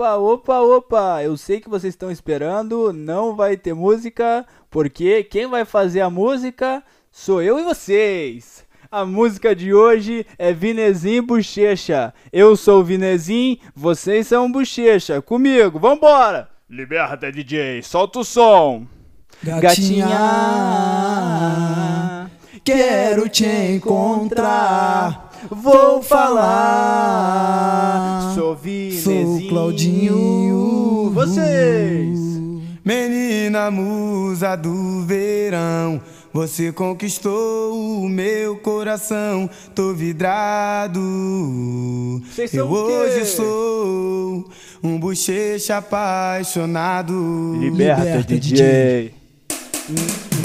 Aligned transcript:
Opa, 0.00 0.16
opa, 0.16 0.60
opa! 0.60 1.22
Eu 1.22 1.36
sei 1.36 1.60
que 1.60 1.68
vocês 1.68 1.92
estão 1.92 2.10
esperando, 2.10 2.90
não 2.90 3.36
vai 3.36 3.54
ter 3.54 3.74
música, 3.74 4.46
porque 4.70 5.22
quem 5.24 5.46
vai 5.46 5.66
fazer 5.66 6.00
a 6.00 6.08
música 6.08 6.82
sou 7.12 7.42
eu 7.42 7.58
e 7.58 7.64
vocês. 7.64 8.64
A 8.90 9.04
música 9.04 9.54
de 9.54 9.74
hoje 9.74 10.24
é 10.38 10.54
Vinezinho 10.54 11.22
Bochecha. 11.22 12.14
Eu 12.32 12.56
sou 12.56 12.80
o 12.80 12.84
Vinezinho, 12.84 13.58
vocês 13.76 14.26
são 14.26 14.50
Bochecha. 14.50 15.20
Comigo, 15.20 15.78
vambora! 15.78 16.48
Liberta, 16.66 17.30
DJ, 17.30 17.82
solta 17.82 18.20
o 18.20 18.24
som! 18.24 18.86
Gatinha, 19.42 20.08
quero 22.64 23.28
te 23.28 23.44
encontrar. 23.44 25.29
Vou 25.48 26.02
falar. 26.02 27.30
Sou 28.34 28.54
Vinezinho. 28.54 29.38
Sou 29.40 29.48
Claudinho. 29.48 31.10
Vocês! 31.14 32.18
Menina 32.84 33.70
musa 33.70 34.56
do 34.56 35.02
verão, 35.02 36.00
você 36.32 36.72
conquistou 36.72 38.02
o 38.02 38.08
meu 38.08 38.56
coração. 38.56 39.48
Tô 39.74 39.92
vidrado. 39.92 41.00
Vocês 42.24 42.54
Eu 42.54 42.68
hoje 42.68 43.26
sou 43.26 44.48
um 44.82 44.98
bochecha 44.98 45.76
apaixonado. 45.76 47.54
Liberta, 47.60 48.22
DJ. 48.22 49.14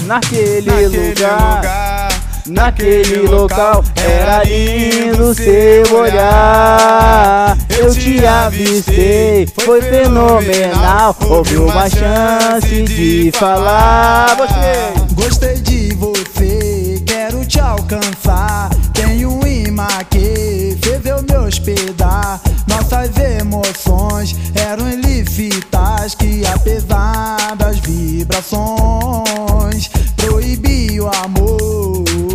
Naquele, 0.06 0.68
Naquele 0.68 1.10
lugar, 1.10 1.56
lugar, 1.58 2.05
naquele 2.48 3.28
local, 3.28 3.84
era 3.96 4.44
lindo 4.44 5.34
seu 5.34 5.98
olhar. 5.98 7.58
Eu 7.70 7.94
te 7.94 8.26
avistei, 8.26 9.48
foi 9.48 9.82
fenomenal. 9.82 11.16
Houve 11.28 11.58
uma 11.58 11.90
chance 11.90 12.84
de 12.84 13.32
falar. 13.34 14.36
Você, 14.36 15.14
Gostei 15.14 15.56
de 15.56 15.94
você, 15.96 17.02
quero 17.06 17.46
te 17.46 17.60
alcançar. 17.60 18.70
Tenho 18.94 19.32
um 19.32 19.48
imã 19.48 19.88
que 20.10 20.78
fez 20.82 21.06
eu 21.06 21.22
me 21.24 21.38
hospedar. 21.38 22.40
Nossas 22.68 23.10
emoções 23.18 24.36
eram 24.56 24.90
ilícitas 24.90 26.16
que, 26.16 26.46
apesar 26.46 27.56
das 27.58 27.80
vibrações, 27.80 28.75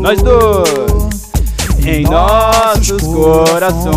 Nós 0.00 0.20
dois. 0.22 1.30
em 1.84 2.02
nossos 2.04 3.02
corações. 3.02 3.90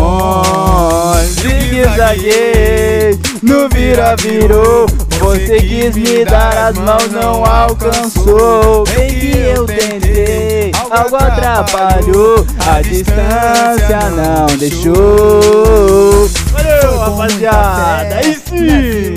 Zigue-zaguei, 1.40 3.18
no 3.42 3.68
vira-virou. 3.70 4.86
Você 5.18 5.56
quis 5.56 5.96
me 5.96 6.24
dar 6.24 6.68
as 6.68 6.76
mãos, 6.76 7.10
não 7.10 7.44
alcançou. 7.44 8.84
Bem 8.94 9.08
que 9.18 9.38
eu 9.38 9.64
tentei, 9.64 10.72
algo 10.90 11.16
atrapalhou. 11.16 12.46
A 12.66 12.82
distância 12.82 14.10
não 14.10 14.46
deixou. 14.58 16.28
Valeu, 16.52 16.98
rapaziada, 16.98 18.16
aí 18.16 18.34
sim! 18.34 19.14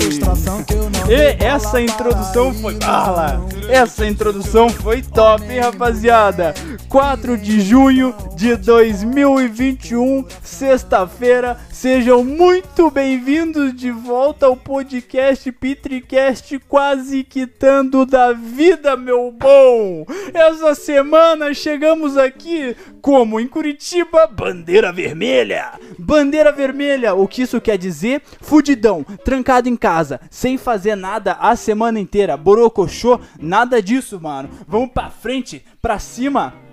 E 1.08 1.36
essa 1.42 1.80
introdução 1.80 2.52
foi 2.54 2.74
bala! 2.74 3.40
Essa 3.68 4.06
introdução 4.06 4.68
foi 4.68 5.02
top, 5.02 5.44
hein, 5.50 5.60
rapaziada? 5.60 6.54
4 6.88 7.36
de 7.36 7.60
junho 7.60 8.14
de 8.34 8.56
2021, 8.56 10.24
sexta-feira. 10.42 11.60
Sejam 11.70 12.24
muito 12.24 12.90
bem-vindos 12.90 13.76
de 13.76 13.90
volta 13.90 14.46
ao 14.46 14.56
podcast 14.56 15.52
Pitricast, 15.52 16.58
quase 16.60 17.22
quitando 17.24 18.06
da 18.06 18.32
vida, 18.32 18.96
meu 18.96 19.30
bom! 19.30 20.06
Essa 20.32 20.74
semana 20.74 21.52
chegamos 21.52 22.16
aqui 22.16 22.74
como 23.02 23.38
em 23.38 23.46
Curitiba, 23.46 24.26
bandeira 24.26 24.90
vermelha! 24.90 25.72
Bandeira 25.98 26.50
vermelha, 26.50 27.12
o 27.12 27.28
que 27.28 27.42
isso 27.42 27.60
quer 27.60 27.76
dizer? 27.76 28.22
Fudidão, 28.40 29.04
trancado 29.22 29.68
em 29.68 29.76
casa, 29.76 30.18
sem 30.30 30.56
fazer 30.56 30.96
nada 30.96 31.32
a 31.34 31.54
semana 31.54 32.00
inteira, 32.00 32.34
borocochô, 32.34 33.20
nada 33.38 33.82
disso, 33.82 34.18
mano. 34.18 34.48
Vamos 34.66 34.90
pra 34.90 35.10
frente, 35.10 35.62
pra 35.82 35.98
cima. 35.98 36.67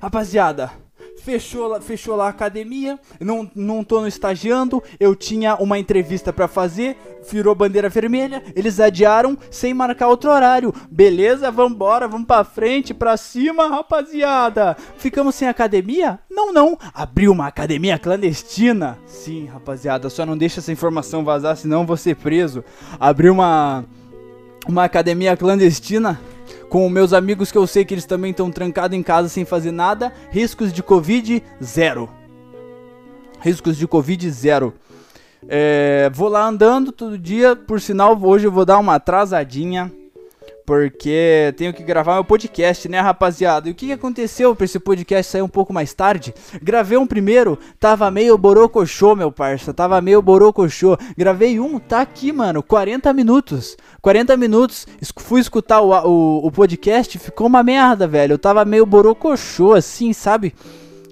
Rapaziada, 0.00 0.70
fechou 1.20 1.80
fechou 1.80 2.16
lá 2.16 2.26
a 2.26 2.30
academia, 2.30 2.98
não, 3.20 3.50
não 3.54 3.84
tô 3.84 4.00
no 4.00 4.08
estagiando, 4.08 4.82
eu 4.98 5.14
tinha 5.14 5.54
uma 5.56 5.78
entrevista 5.78 6.32
pra 6.32 6.48
fazer, 6.48 6.96
virou 7.30 7.54
bandeira 7.54 7.88
vermelha, 7.88 8.42
eles 8.56 8.80
adiaram 8.80 9.36
sem 9.50 9.74
marcar 9.74 10.08
outro 10.08 10.30
horário. 10.30 10.74
Beleza, 10.90 11.50
vambora, 11.50 12.08
vamos 12.08 12.26
pra 12.26 12.44
frente, 12.44 12.94
pra 12.94 13.16
cima, 13.16 13.68
rapaziada. 13.68 14.76
Ficamos 14.96 15.34
sem 15.34 15.48
academia? 15.48 16.18
Não, 16.30 16.52
não. 16.52 16.78
Abriu 16.94 17.32
uma 17.32 17.46
academia 17.46 17.98
clandestina. 17.98 18.98
Sim, 19.06 19.46
rapaziada, 19.46 20.08
só 20.08 20.24
não 20.24 20.36
deixa 20.36 20.60
essa 20.60 20.72
informação 20.72 21.24
vazar, 21.24 21.56
senão 21.56 21.86
vou 21.86 21.96
ser 21.96 22.16
preso. 22.16 22.64
Abriu 22.98 23.32
uma 23.32 23.84
uma 24.68 24.84
academia 24.84 25.36
clandestina 25.36 26.20
com 26.70 26.88
meus 26.88 27.12
amigos 27.12 27.50
que 27.50 27.58
eu 27.58 27.66
sei 27.66 27.84
que 27.84 27.92
eles 27.92 28.06
também 28.06 28.30
estão 28.30 28.50
trancados 28.50 28.96
em 28.96 29.02
casa 29.02 29.28
sem 29.28 29.44
fazer 29.44 29.72
nada. 29.72 30.12
Riscos 30.30 30.72
de 30.72 30.82
Covid, 30.82 31.42
zero. 31.62 32.08
Riscos 33.40 33.76
de 33.76 33.88
Covid, 33.88 34.30
zero. 34.30 34.72
É, 35.48 36.08
vou 36.14 36.28
lá 36.28 36.46
andando 36.46 36.92
todo 36.92 37.18
dia, 37.18 37.56
por 37.56 37.80
sinal, 37.80 38.16
hoje 38.22 38.46
eu 38.46 38.52
vou 38.52 38.64
dar 38.64 38.78
uma 38.78 38.94
atrasadinha. 38.94 39.92
Porque 40.70 41.52
tenho 41.56 41.74
que 41.74 41.82
gravar 41.82 42.14
meu 42.14 42.24
podcast, 42.24 42.88
né, 42.88 43.00
rapaziada? 43.00 43.68
E 43.68 43.72
o 43.72 43.74
que 43.74 43.90
aconteceu 43.90 44.54
pra 44.54 44.64
esse 44.64 44.78
podcast 44.78 45.32
sair 45.32 45.42
um 45.42 45.48
pouco 45.48 45.72
mais 45.72 45.92
tarde? 45.92 46.32
Gravei 46.62 46.96
um 46.96 47.08
primeiro, 47.08 47.58
tava 47.80 48.08
meio 48.08 48.38
borocochô, 48.38 49.16
meu 49.16 49.32
parça. 49.32 49.74
Tava 49.74 50.00
meio 50.00 50.22
borocochô. 50.22 50.96
Gravei 51.18 51.58
um, 51.58 51.80
tá 51.80 52.02
aqui, 52.02 52.30
mano, 52.30 52.62
40 52.62 53.12
minutos. 53.12 53.76
40 54.00 54.36
minutos, 54.36 54.86
fui 55.18 55.40
escutar 55.40 55.80
o, 55.80 55.90
o, 55.90 56.46
o 56.46 56.52
podcast, 56.52 57.18
ficou 57.18 57.48
uma 57.48 57.64
merda, 57.64 58.06
velho. 58.06 58.34
Eu 58.34 58.38
tava 58.38 58.64
meio 58.64 58.86
borocochô, 58.86 59.74
assim, 59.74 60.12
sabe? 60.12 60.54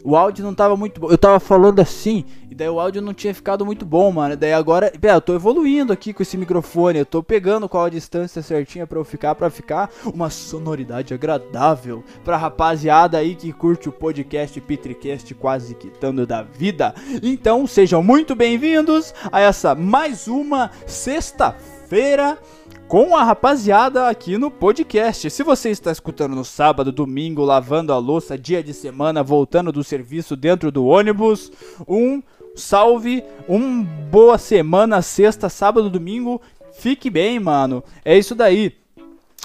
O 0.04 0.16
áudio 0.16 0.44
não 0.44 0.54
tava 0.54 0.76
muito 0.76 1.00
bom. 1.00 1.10
Eu 1.10 1.18
tava 1.18 1.40
falando 1.40 1.80
assim, 1.80 2.24
e 2.50 2.54
daí 2.54 2.68
o 2.68 2.80
áudio 2.80 3.02
não 3.02 3.12
tinha 3.12 3.34
ficado 3.34 3.64
muito 3.64 3.84
bom, 3.84 4.10
mano. 4.12 4.36
Daí 4.36 4.52
agora, 4.52 4.92
pera, 5.00 5.14
eu 5.14 5.20
tô 5.20 5.34
evoluindo 5.34 5.92
aqui 5.92 6.12
com 6.12 6.22
esse 6.22 6.36
microfone. 6.36 7.00
Eu 7.00 7.06
tô 7.06 7.22
pegando 7.22 7.68
qual 7.68 7.84
a 7.84 7.90
distância 7.90 8.42
certinha 8.42 8.86
pra 8.86 8.98
eu 8.98 9.04
ficar, 9.04 9.34
pra 9.34 9.50
ficar 9.50 9.90
uma 10.04 10.30
sonoridade 10.30 11.12
agradável 11.12 12.02
pra 12.24 12.36
rapaziada 12.36 13.18
aí 13.18 13.34
que 13.34 13.52
curte 13.52 13.88
o 13.88 13.92
podcast 13.92 14.60
Pitricast 14.60 15.34
quase 15.34 15.74
quitando 15.74 16.26
da 16.26 16.42
vida. 16.42 16.94
Então, 17.22 17.66
sejam 17.66 18.02
muito 18.02 18.34
bem-vindos 18.34 19.14
a 19.30 19.40
essa 19.40 19.74
mais 19.74 20.28
uma 20.28 20.70
sexta-feira 20.86 22.38
com 22.88 23.14
a 23.14 23.22
rapaziada 23.22 24.08
aqui 24.08 24.38
no 24.38 24.50
podcast. 24.50 25.28
Se 25.28 25.42
você 25.42 25.68
está 25.68 25.92
escutando 25.92 26.34
no 26.34 26.44
sábado, 26.44 26.90
domingo, 26.90 27.44
lavando 27.44 27.92
a 27.92 27.98
louça, 27.98 28.38
dia 28.38 28.62
de 28.62 28.72
semana, 28.72 29.22
voltando 29.22 29.70
do 29.70 29.84
serviço 29.84 30.34
dentro 30.34 30.72
do 30.72 30.86
ônibus, 30.86 31.52
um 31.86 32.22
salve, 32.56 33.22
um 33.46 33.84
boa 33.84 34.38
semana, 34.38 35.02
sexta, 35.02 35.50
sábado, 35.50 35.90
domingo. 35.90 36.40
Fique 36.78 37.10
bem, 37.10 37.38
mano. 37.38 37.84
É 38.02 38.16
isso 38.16 38.34
daí. 38.34 38.74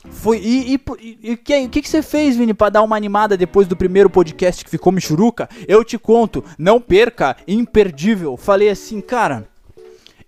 Foi, 0.09 0.41
e 0.41 0.75
o 0.75 1.37
que, 1.37 1.67
que, 1.67 1.81
que 1.81 1.89
você 1.89 2.01
fez, 2.01 2.37
Vini, 2.37 2.53
pra 2.53 2.69
dar 2.69 2.81
uma 2.81 2.95
animada 2.95 3.35
depois 3.35 3.67
do 3.67 3.75
primeiro 3.75 4.09
podcast 4.09 4.63
que 4.63 4.71
ficou 4.71 4.91
Michuruca? 4.91 5.49
Eu 5.67 5.83
te 5.83 5.97
conto, 5.97 6.43
não 6.57 6.79
perca, 6.79 7.35
imperdível. 7.45 8.37
Falei 8.37 8.69
assim, 8.69 9.01
cara, 9.01 9.47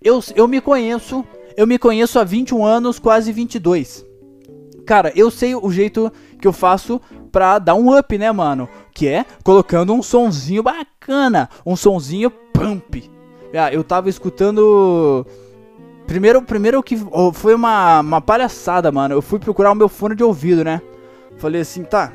eu, 0.02 0.22
eu 0.36 0.48
me 0.48 0.62
conheço, 0.62 1.26
eu 1.58 1.66
me 1.66 1.78
conheço 1.78 2.20
há 2.20 2.24
21 2.24 2.66
anos, 2.66 3.00
quase 3.00 3.32
22. 3.32 4.06
Cara, 4.86 5.12
eu 5.16 5.32
sei 5.32 5.56
o 5.56 5.72
jeito 5.72 6.12
que 6.40 6.48
eu 6.48 6.54
faço 6.54 7.02
pra 7.32 7.58
dar 7.58 7.76
um 7.76 7.98
up, 7.98 8.18
né, 8.18 8.32
mano? 8.32 8.70
Que 8.94 9.08
é 9.08 9.26
colocando 9.44 9.94
um 9.94 10.04
sonzinho 10.04 10.62
bacana, 10.62 11.50
um 11.66 11.76
sonzinho 11.76 12.30
pump. 12.30 13.10
Ah, 13.54 13.74
eu 13.74 13.84
tava 13.84 14.10
escutando. 14.10 15.26
Primeiro, 16.06 16.42
primeiro 16.42 16.84
que 16.84 16.98
foi 17.34 17.56
uma, 17.56 18.02
uma 18.02 18.22
palhaçada, 18.22 18.92
mano. 18.92 19.16
Eu 19.16 19.22
fui 19.22 19.40
procurar 19.40 19.72
o 19.72 19.76
meu 19.76 19.90
fone 19.90 20.16
de 20.16 20.24
ouvido, 20.24 20.64
né? 20.64 20.82
Falei 21.38 21.62
assim, 21.62 21.84
tá. 21.84 22.12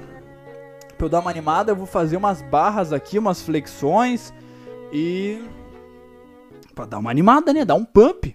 Pra 0.97 1.07
eu 1.07 1.11
dar 1.11 1.21
uma 1.21 1.31
animada, 1.31 1.73
eu 1.73 1.77
vou 1.77 1.87
fazer 1.87 2.17
umas 2.17 2.43
barras 2.43 2.93
aqui, 2.93 3.19
umas 3.19 3.43
flexões. 3.43 4.33
E. 4.93 5.43
Pra 6.75 6.85
dar 6.85 6.99
uma 6.99 7.11
animada, 7.11 7.53
né? 7.53 7.65
Dar 7.65 7.75
um 7.75 7.85
pump. 7.85 8.33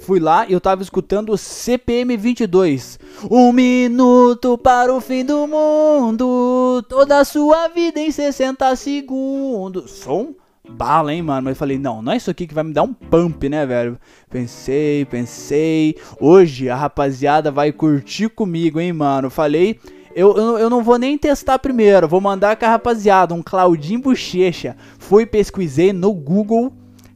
Fui 0.00 0.18
lá 0.18 0.46
e 0.48 0.52
eu 0.52 0.60
tava 0.60 0.82
escutando 0.82 1.36
CPM 1.36 2.16
22. 2.16 2.98
Um 3.30 3.52
minuto 3.52 4.56
para 4.56 4.92
o 4.92 5.00
fim 5.00 5.24
do 5.24 5.46
mundo. 5.46 6.82
Toda 6.88 7.18
a 7.18 7.24
sua 7.24 7.68
vida 7.68 8.00
em 8.00 8.10
60 8.10 8.74
segundos. 8.76 9.90
Som 9.90 10.34
bala, 10.68 11.12
hein, 11.12 11.22
mano? 11.22 11.42
Mas 11.42 11.52
eu 11.52 11.56
falei, 11.56 11.78
não, 11.78 12.00
não 12.00 12.12
é 12.12 12.16
isso 12.16 12.30
aqui 12.30 12.46
que 12.46 12.54
vai 12.54 12.64
me 12.64 12.72
dar 12.72 12.82
um 12.82 12.94
pump, 12.94 13.46
né, 13.48 13.66
velho? 13.66 13.98
Pensei, 14.30 15.04
pensei. 15.04 15.96
Hoje 16.18 16.70
a 16.70 16.76
rapaziada 16.76 17.50
vai 17.50 17.70
curtir 17.70 18.30
comigo, 18.30 18.80
hein, 18.80 18.92
mano? 18.92 19.28
Falei. 19.28 19.78
Eu, 20.12 20.36
eu, 20.36 20.58
eu, 20.58 20.68
não 20.68 20.82
vou 20.82 20.98
nem 20.98 21.16
testar 21.16 21.60
primeiro, 21.60 22.08
vou 22.08 22.20
mandar 22.20 22.56
com 22.56 22.64
a 22.64 22.70
rapaziada, 22.70 23.32
um 23.32 23.40
Claudinho 23.40 24.00
Bochecha. 24.00 24.76
Fui, 24.98 25.24
pesquisei 25.24 25.92
no 25.92 26.12
Google, 26.12 26.72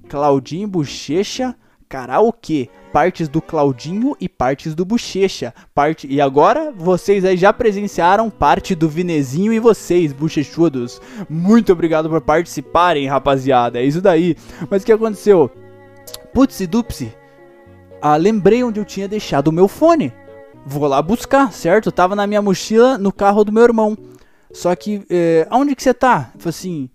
Claudinho 0.08 0.68
Bochecha, 0.68 1.56
karaokê. 1.94 2.68
Partes 2.92 3.28
do 3.28 3.40
Claudinho 3.40 4.16
e 4.20 4.28
partes 4.28 4.74
do 4.74 4.84
Bochecha. 4.84 5.54
Parte... 5.72 6.08
E 6.08 6.20
agora 6.20 6.72
vocês 6.72 7.24
aí 7.24 7.36
já 7.36 7.52
presenciaram 7.52 8.28
parte 8.28 8.74
do 8.74 8.88
Vinezinho 8.88 9.52
e 9.52 9.60
vocês, 9.60 10.12
bochechudos. 10.12 11.00
Muito 11.28 11.72
obrigado 11.72 12.08
por 12.08 12.20
participarem, 12.20 13.06
rapaziada. 13.06 13.78
É 13.78 13.84
isso 13.84 14.00
daí. 14.00 14.36
Mas 14.68 14.82
o 14.82 14.86
que 14.86 14.92
aconteceu? 14.92 15.48
Putz 16.32 16.58
e 16.58 16.66
dupsi. 16.66 17.14
Ah, 18.02 18.16
lembrei 18.16 18.64
onde 18.64 18.80
eu 18.80 18.84
tinha 18.84 19.06
deixado 19.06 19.48
o 19.48 19.52
meu 19.52 19.68
fone. 19.68 20.12
Vou 20.66 20.88
lá 20.88 21.00
buscar, 21.00 21.52
certo? 21.52 21.92
Tava 21.92 22.16
na 22.16 22.26
minha 22.26 22.42
mochila 22.42 22.98
no 22.98 23.12
carro 23.12 23.44
do 23.44 23.52
meu 23.52 23.62
irmão. 23.62 23.96
Só 24.52 24.74
que, 24.74 25.04
é, 25.08 25.46
aonde 25.48 25.76
que 25.76 25.82
você 25.82 25.94
tá? 25.94 26.32
Falei 26.38 26.50
assim, 26.50 26.90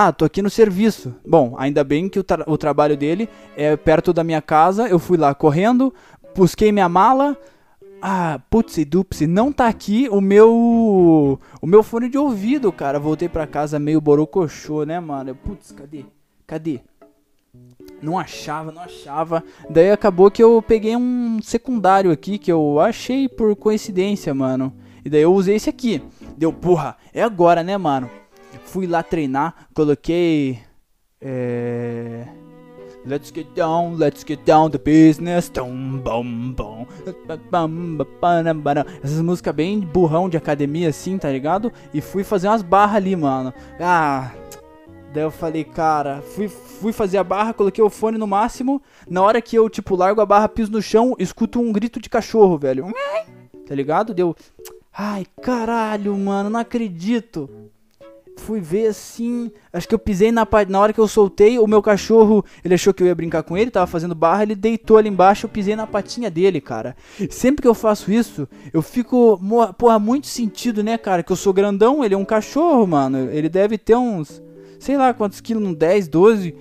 ah, 0.00 0.12
tô 0.12 0.24
aqui 0.24 0.40
no 0.40 0.48
serviço. 0.48 1.12
Bom, 1.26 1.56
ainda 1.58 1.82
bem 1.82 2.08
que 2.08 2.20
o, 2.20 2.22
tra 2.22 2.44
o 2.46 2.56
trabalho 2.56 2.96
dele 2.96 3.28
é 3.56 3.76
perto 3.76 4.12
da 4.12 4.22
minha 4.22 4.40
casa. 4.40 4.86
Eu 4.86 4.96
fui 4.96 5.18
lá 5.18 5.34
correndo, 5.34 5.92
busquei 6.36 6.70
minha 6.70 6.88
mala. 6.88 7.36
Ah, 8.00 8.40
putz, 8.48 8.76
dupsi, 8.84 9.26
não 9.26 9.50
tá 9.50 9.66
aqui 9.66 10.08
o 10.08 10.20
meu 10.20 11.40
o 11.60 11.66
meu 11.66 11.82
fone 11.82 12.08
de 12.08 12.16
ouvido, 12.16 12.70
cara. 12.70 13.00
Voltei 13.00 13.28
pra 13.28 13.44
casa 13.44 13.80
meio 13.80 14.00
borocochô, 14.00 14.84
né, 14.84 15.00
mano? 15.00 15.34
Putz, 15.34 15.72
cadê? 15.72 16.04
Cadê? 16.46 16.78
Não 18.00 18.16
achava, 18.16 18.70
não 18.70 18.82
achava. 18.82 19.42
Daí 19.68 19.90
acabou 19.90 20.30
que 20.30 20.40
eu 20.40 20.62
peguei 20.62 20.94
um 20.94 21.40
secundário 21.42 22.12
aqui 22.12 22.38
que 22.38 22.52
eu 22.52 22.78
achei 22.78 23.28
por 23.28 23.56
coincidência, 23.56 24.32
mano. 24.32 24.72
E 25.04 25.10
daí 25.10 25.22
eu 25.22 25.34
usei 25.34 25.56
esse 25.56 25.68
aqui. 25.68 26.00
Deu, 26.36 26.52
porra, 26.52 26.96
é 27.12 27.20
agora, 27.20 27.64
né, 27.64 27.76
mano? 27.76 28.08
Fui 28.64 28.86
lá 28.86 29.02
treinar, 29.02 29.68
coloquei. 29.74 30.60
É, 31.20 32.26
let's 33.04 33.32
get 33.34 33.46
down, 33.54 33.96
let's 33.96 34.24
get 34.26 34.40
down 34.44 34.70
the 34.70 34.78
business. 34.78 35.50
Bum, 35.50 36.00
bum. 36.52 36.86
Essas 39.02 39.20
músicas 39.20 39.54
bem 39.54 39.80
burrão 39.80 40.28
de 40.28 40.36
academia 40.36 40.88
assim, 40.90 41.18
tá 41.18 41.30
ligado? 41.30 41.72
E 41.92 42.00
fui 42.00 42.22
fazer 42.22 42.48
umas 42.48 42.62
barras 42.62 42.96
ali, 42.96 43.16
mano. 43.16 43.52
Ah. 43.80 44.30
Daí 45.12 45.22
eu 45.22 45.30
falei, 45.30 45.64
cara, 45.64 46.20
fui, 46.20 46.48
fui 46.48 46.92
fazer 46.92 47.16
a 47.16 47.24
barra, 47.24 47.54
coloquei 47.54 47.82
o 47.82 47.88
fone 47.88 48.18
no 48.18 48.26
máximo. 48.26 48.82
Na 49.08 49.22
hora 49.22 49.40
que 49.40 49.56
eu, 49.56 49.68
tipo, 49.70 49.96
largo 49.96 50.20
a 50.20 50.26
barra, 50.26 50.48
piso 50.50 50.70
no 50.70 50.82
chão, 50.82 51.16
escuto 51.18 51.58
um 51.58 51.72
grito 51.72 51.98
de 51.98 52.10
cachorro, 52.10 52.58
velho. 52.58 52.92
Tá 53.66 53.74
ligado? 53.74 54.12
Deu. 54.12 54.36
Ai, 54.92 55.24
caralho, 55.40 56.14
mano, 56.16 56.50
não 56.50 56.60
acredito 56.60 57.48
fui 58.48 58.60
ver 58.60 58.86
assim. 58.86 59.50
Acho 59.70 59.86
que 59.86 59.94
eu 59.94 59.98
pisei 59.98 60.32
na 60.32 60.48
na 60.68 60.80
hora 60.80 60.90
que 60.90 60.98
eu 60.98 61.06
soltei, 61.06 61.58
o 61.58 61.66
meu 61.66 61.82
cachorro, 61.82 62.42
ele 62.64 62.72
achou 62.72 62.94
que 62.94 63.02
eu 63.02 63.06
ia 63.06 63.14
brincar 63.14 63.42
com 63.42 63.58
ele, 63.58 63.70
tava 63.70 63.86
fazendo 63.86 64.14
barra, 64.14 64.42
ele 64.42 64.54
deitou 64.54 64.96
ali 64.96 65.10
embaixo, 65.10 65.44
eu 65.44 65.50
pisei 65.50 65.76
na 65.76 65.86
patinha 65.86 66.30
dele, 66.30 66.58
cara. 66.58 66.96
Sempre 67.28 67.60
que 67.60 67.68
eu 67.68 67.74
faço 67.74 68.10
isso, 68.10 68.48
eu 68.72 68.80
fico, 68.80 69.38
porra, 69.76 69.98
muito 69.98 70.26
sentido, 70.26 70.82
né, 70.82 70.96
cara, 70.96 71.22
que 71.22 71.30
eu 71.30 71.36
sou 71.36 71.52
grandão, 71.52 72.02
ele 72.02 72.14
é 72.14 72.16
um 72.16 72.24
cachorro, 72.24 72.86
mano. 72.86 73.30
Ele 73.30 73.50
deve 73.50 73.76
ter 73.76 73.96
uns, 73.96 74.42
sei 74.80 74.96
lá 74.96 75.12
quantos 75.12 75.42
quilos, 75.42 75.62
uns 75.62 75.76
10, 75.76 76.08
12. 76.08 76.54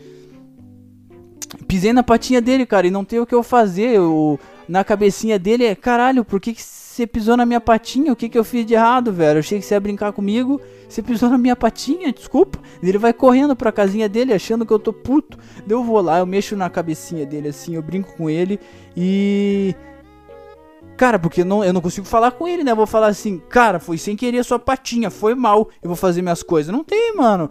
Pisei 1.70 1.94
na 1.94 2.04
patinha 2.04 2.42
dele, 2.42 2.66
cara, 2.66 2.86
e 2.86 2.92
não 2.92 3.06
tem 3.06 3.22
o 3.22 3.26
que 3.26 3.34
eu 3.34 3.44
fazer. 3.44 3.96
Eu, 3.96 4.38
na 4.68 4.84
cabecinha 4.84 5.40
dele 5.40 5.64
é, 5.64 5.74
caralho, 5.74 6.26
por 6.26 6.42
que, 6.42 6.54
que 6.54 6.62
você 6.98 7.06
pisou 7.06 7.38
na 7.38 7.46
minha 7.46 7.62
patinha, 7.62 8.12
o 8.12 8.16
que, 8.16 8.28
que 8.28 8.38
eu 8.38 8.44
fiz 8.44 8.66
de 8.66 8.74
errado, 8.74 9.14
velho? 9.14 9.38
Eu 9.38 9.40
achei 9.42 9.60
que 9.60 9.66
você 9.66 9.76
ia 9.76 9.80
brincar 9.80 10.12
comigo, 10.12 10.60
você 10.90 11.04
pisou 11.04 11.30
na 11.30 11.38
minha 11.38 11.56
patinha, 11.56 12.12
desculpa. 12.12 12.58
Ele 12.82 12.98
vai 12.98 13.14
correndo 13.14 13.56
pra 13.56 13.72
casinha 13.72 14.10
dele, 14.10 14.34
achando 14.34 14.66
que 14.66 14.74
eu 14.74 14.80
tô 14.80 14.92
puto. 14.92 15.38
Eu 15.70 15.84
vou 15.84 16.02
lá, 16.02 16.18
eu 16.18 16.26
mexo 16.26 16.56
na 16.56 16.72
cabecinha 16.72 17.24
dele 17.24 17.50
assim, 17.50 17.76
eu 17.76 17.84
brinco 17.84 18.16
com 18.18 18.28
ele 18.28 18.60
e 18.96 19.76
Cara, 20.98 21.20
porque 21.20 21.44
não, 21.44 21.64
eu 21.64 21.72
não 21.72 21.80
consigo 21.80 22.08
falar 22.08 22.32
com 22.32 22.48
ele, 22.48 22.64
né? 22.64 22.72
Eu 22.72 22.76
vou 22.76 22.88
falar 22.88 23.08
assim, 23.08 23.40
cara, 23.50 23.80
foi 23.80 24.00
sem 24.00 24.16
querer 24.16 24.40
a 24.40 24.44
sua 24.44 24.58
patinha, 24.58 25.12
foi 25.12 25.36
mal, 25.36 25.70
eu 25.82 25.88
vou 25.90 25.96
fazer 25.96 26.24
minhas 26.24 26.42
coisas. 26.42 26.74
Não 26.74 26.84
tem, 26.84 27.16
mano. 27.16 27.50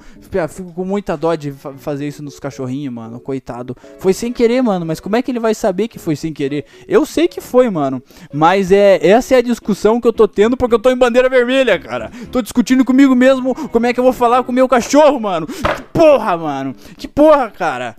Fico 0.48 0.72
com 0.72 0.84
muita 0.84 1.16
dó 1.16 1.34
de 1.37 1.52
fazer 1.52 2.08
isso 2.08 2.22
nos 2.25 2.40
cachorrinhos, 2.40 2.93
mano, 2.93 3.20
coitado. 3.20 3.76
Foi 4.00 4.12
sem 4.12 4.32
querer, 4.32 4.60
mano, 4.62 4.84
mas 4.84 4.98
como 4.98 5.14
é 5.14 5.22
que 5.22 5.31
ele 5.31 5.38
vai 5.38 5.54
saber 5.54 5.87
que 5.87 5.98
foi 5.98 6.16
sem 6.16 6.32
querer? 6.32 6.64
Eu 6.88 7.06
sei 7.06 7.28
que 7.28 7.40
foi, 7.40 7.70
mano. 7.70 8.02
Mas 8.32 8.72
é 8.72 8.98
essa 9.06 9.37
é 9.37 9.38
a 9.38 9.43
discussão 9.43 10.00
que 10.00 10.08
eu 10.08 10.12
tô 10.12 10.26
tendo 10.26 10.56
porque 10.56 10.75
eu 10.75 10.81
tô 10.81 10.90
em 10.90 10.96
bandeira 10.96 11.28
vermelha, 11.28 11.78
cara. 11.78 12.10
Tô 12.32 12.43
discutindo 12.43 12.84
comigo 12.84 13.14
mesmo 13.14 13.54
como 13.69 13.87
é 13.87 13.94
que 13.94 14.00
eu 14.00 14.04
vou 14.04 14.12
falar 14.12 14.43
com 14.43 14.50
o 14.50 14.54
meu 14.54 14.69
cachorro, 14.69 15.20
mano. 15.20 15.46
Que 15.46 15.82
porra, 15.93 16.37
mano. 16.37 16.75
Que 16.96 17.06
porra, 17.06 17.48
cara. 17.48 17.96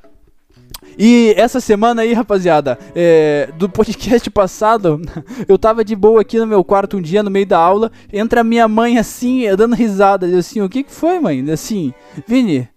E 0.97 1.33
essa 1.37 1.59
semana 1.59 2.01
aí, 2.01 2.11
rapaziada, 2.13 2.77
é, 2.95 3.49
do 3.55 3.69
podcast 3.69 4.29
passado, 4.31 4.99
eu 5.47 5.57
tava 5.57 5.85
de 5.85 5.95
boa 5.95 6.21
aqui 6.21 6.39
no 6.39 6.47
meu 6.47 6.63
quarto 6.63 6.97
um 6.97 7.01
dia, 7.01 7.21
no 7.21 7.29
meio 7.29 7.45
da 7.45 7.59
aula, 7.59 7.91
entra 8.11 8.43
minha 8.43 8.67
mãe 8.67 8.97
assim, 8.97 9.43
dando 9.55 9.75
risada, 9.75 10.25
assim, 10.37 10.59
o 10.61 10.67
que 10.67 10.83
que 10.83 10.91
foi, 10.91 11.19
mãe? 11.19 11.47
Assim, 11.51 11.93
Vini, 12.27 12.67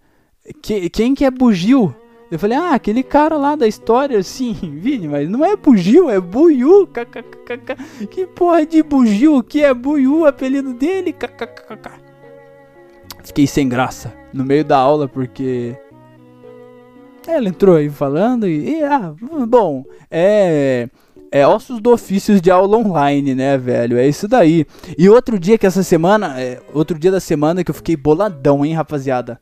que, 0.60 0.90
quem 0.90 1.14
que 1.14 1.24
é 1.24 1.30
bugio? 1.30 1.94
Eu 2.30 2.38
falei, 2.38 2.56
ah, 2.56 2.74
aquele 2.74 3.02
cara 3.02 3.36
lá 3.36 3.56
da 3.56 3.66
história, 3.66 4.18
assim, 4.18 4.52
Vini, 4.80 5.08
mas 5.08 5.28
não 5.28 5.44
é 5.44 5.56
bugio, 5.56 6.10
é 6.10 6.20
buiu, 6.20 6.86
kkkk. 6.86 8.06
Que 8.06 8.26
porra 8.26 8.66
de 8.66 8.82
bugio, 8.82 9.42
que 9.42 9.64
é 9.64 9.72
buiu, 9.72 10.20
o 10.20 10.26
apelido 10.26 10.74
dele, 10.74 11.12
kkkk. 11.12 11.90
Fiquei 13.24 13.46
sem 13.46 13.68
graça 13.68 14.12
no 14.32 14.44
meio 14.44 14.64
da 14.64 14.78
aula, 14.78 15.08
porque 15.08 15.76
ela 17.26 17.48
entrou 17.48 17.76
aí 17.76 17.90
falando 17.90 18.46
e, 18.46 18.78
e 18.78 18.82
ah, 18.82 19.14
bom, 19.46 19.84
é 20.10 20.88
é 21.32 21.46
ossos 21.46 21.80
do 21.80 21.92
ofícios 21.92 22.40
de 22.40 22.50
aula 22.50 22.76
online, 22.76 23.34
né, 23.34 23.56
velho? 23.56 23.96
É 23.96 24.06
isso 24.06 24.26
daí. 24.26 24.66
E 24.98 25.08
outro 25.08 25.38
dia 25.38 25.56
que 25.56 25.66
essa 25.66 25.82
semana, 25.82 26.40
é, 26.40 26.60
outro 26.74 26.98
dia 26.98 27.10
da 27.10 27.20
semana 27.20 27.62
que 27.62 27.70
eu 27.70 27.74
fiquei 27.74 27.96
boladão, 27.96 28.64
hein, 28.64 28.74
rapaziada. 28.74 29.40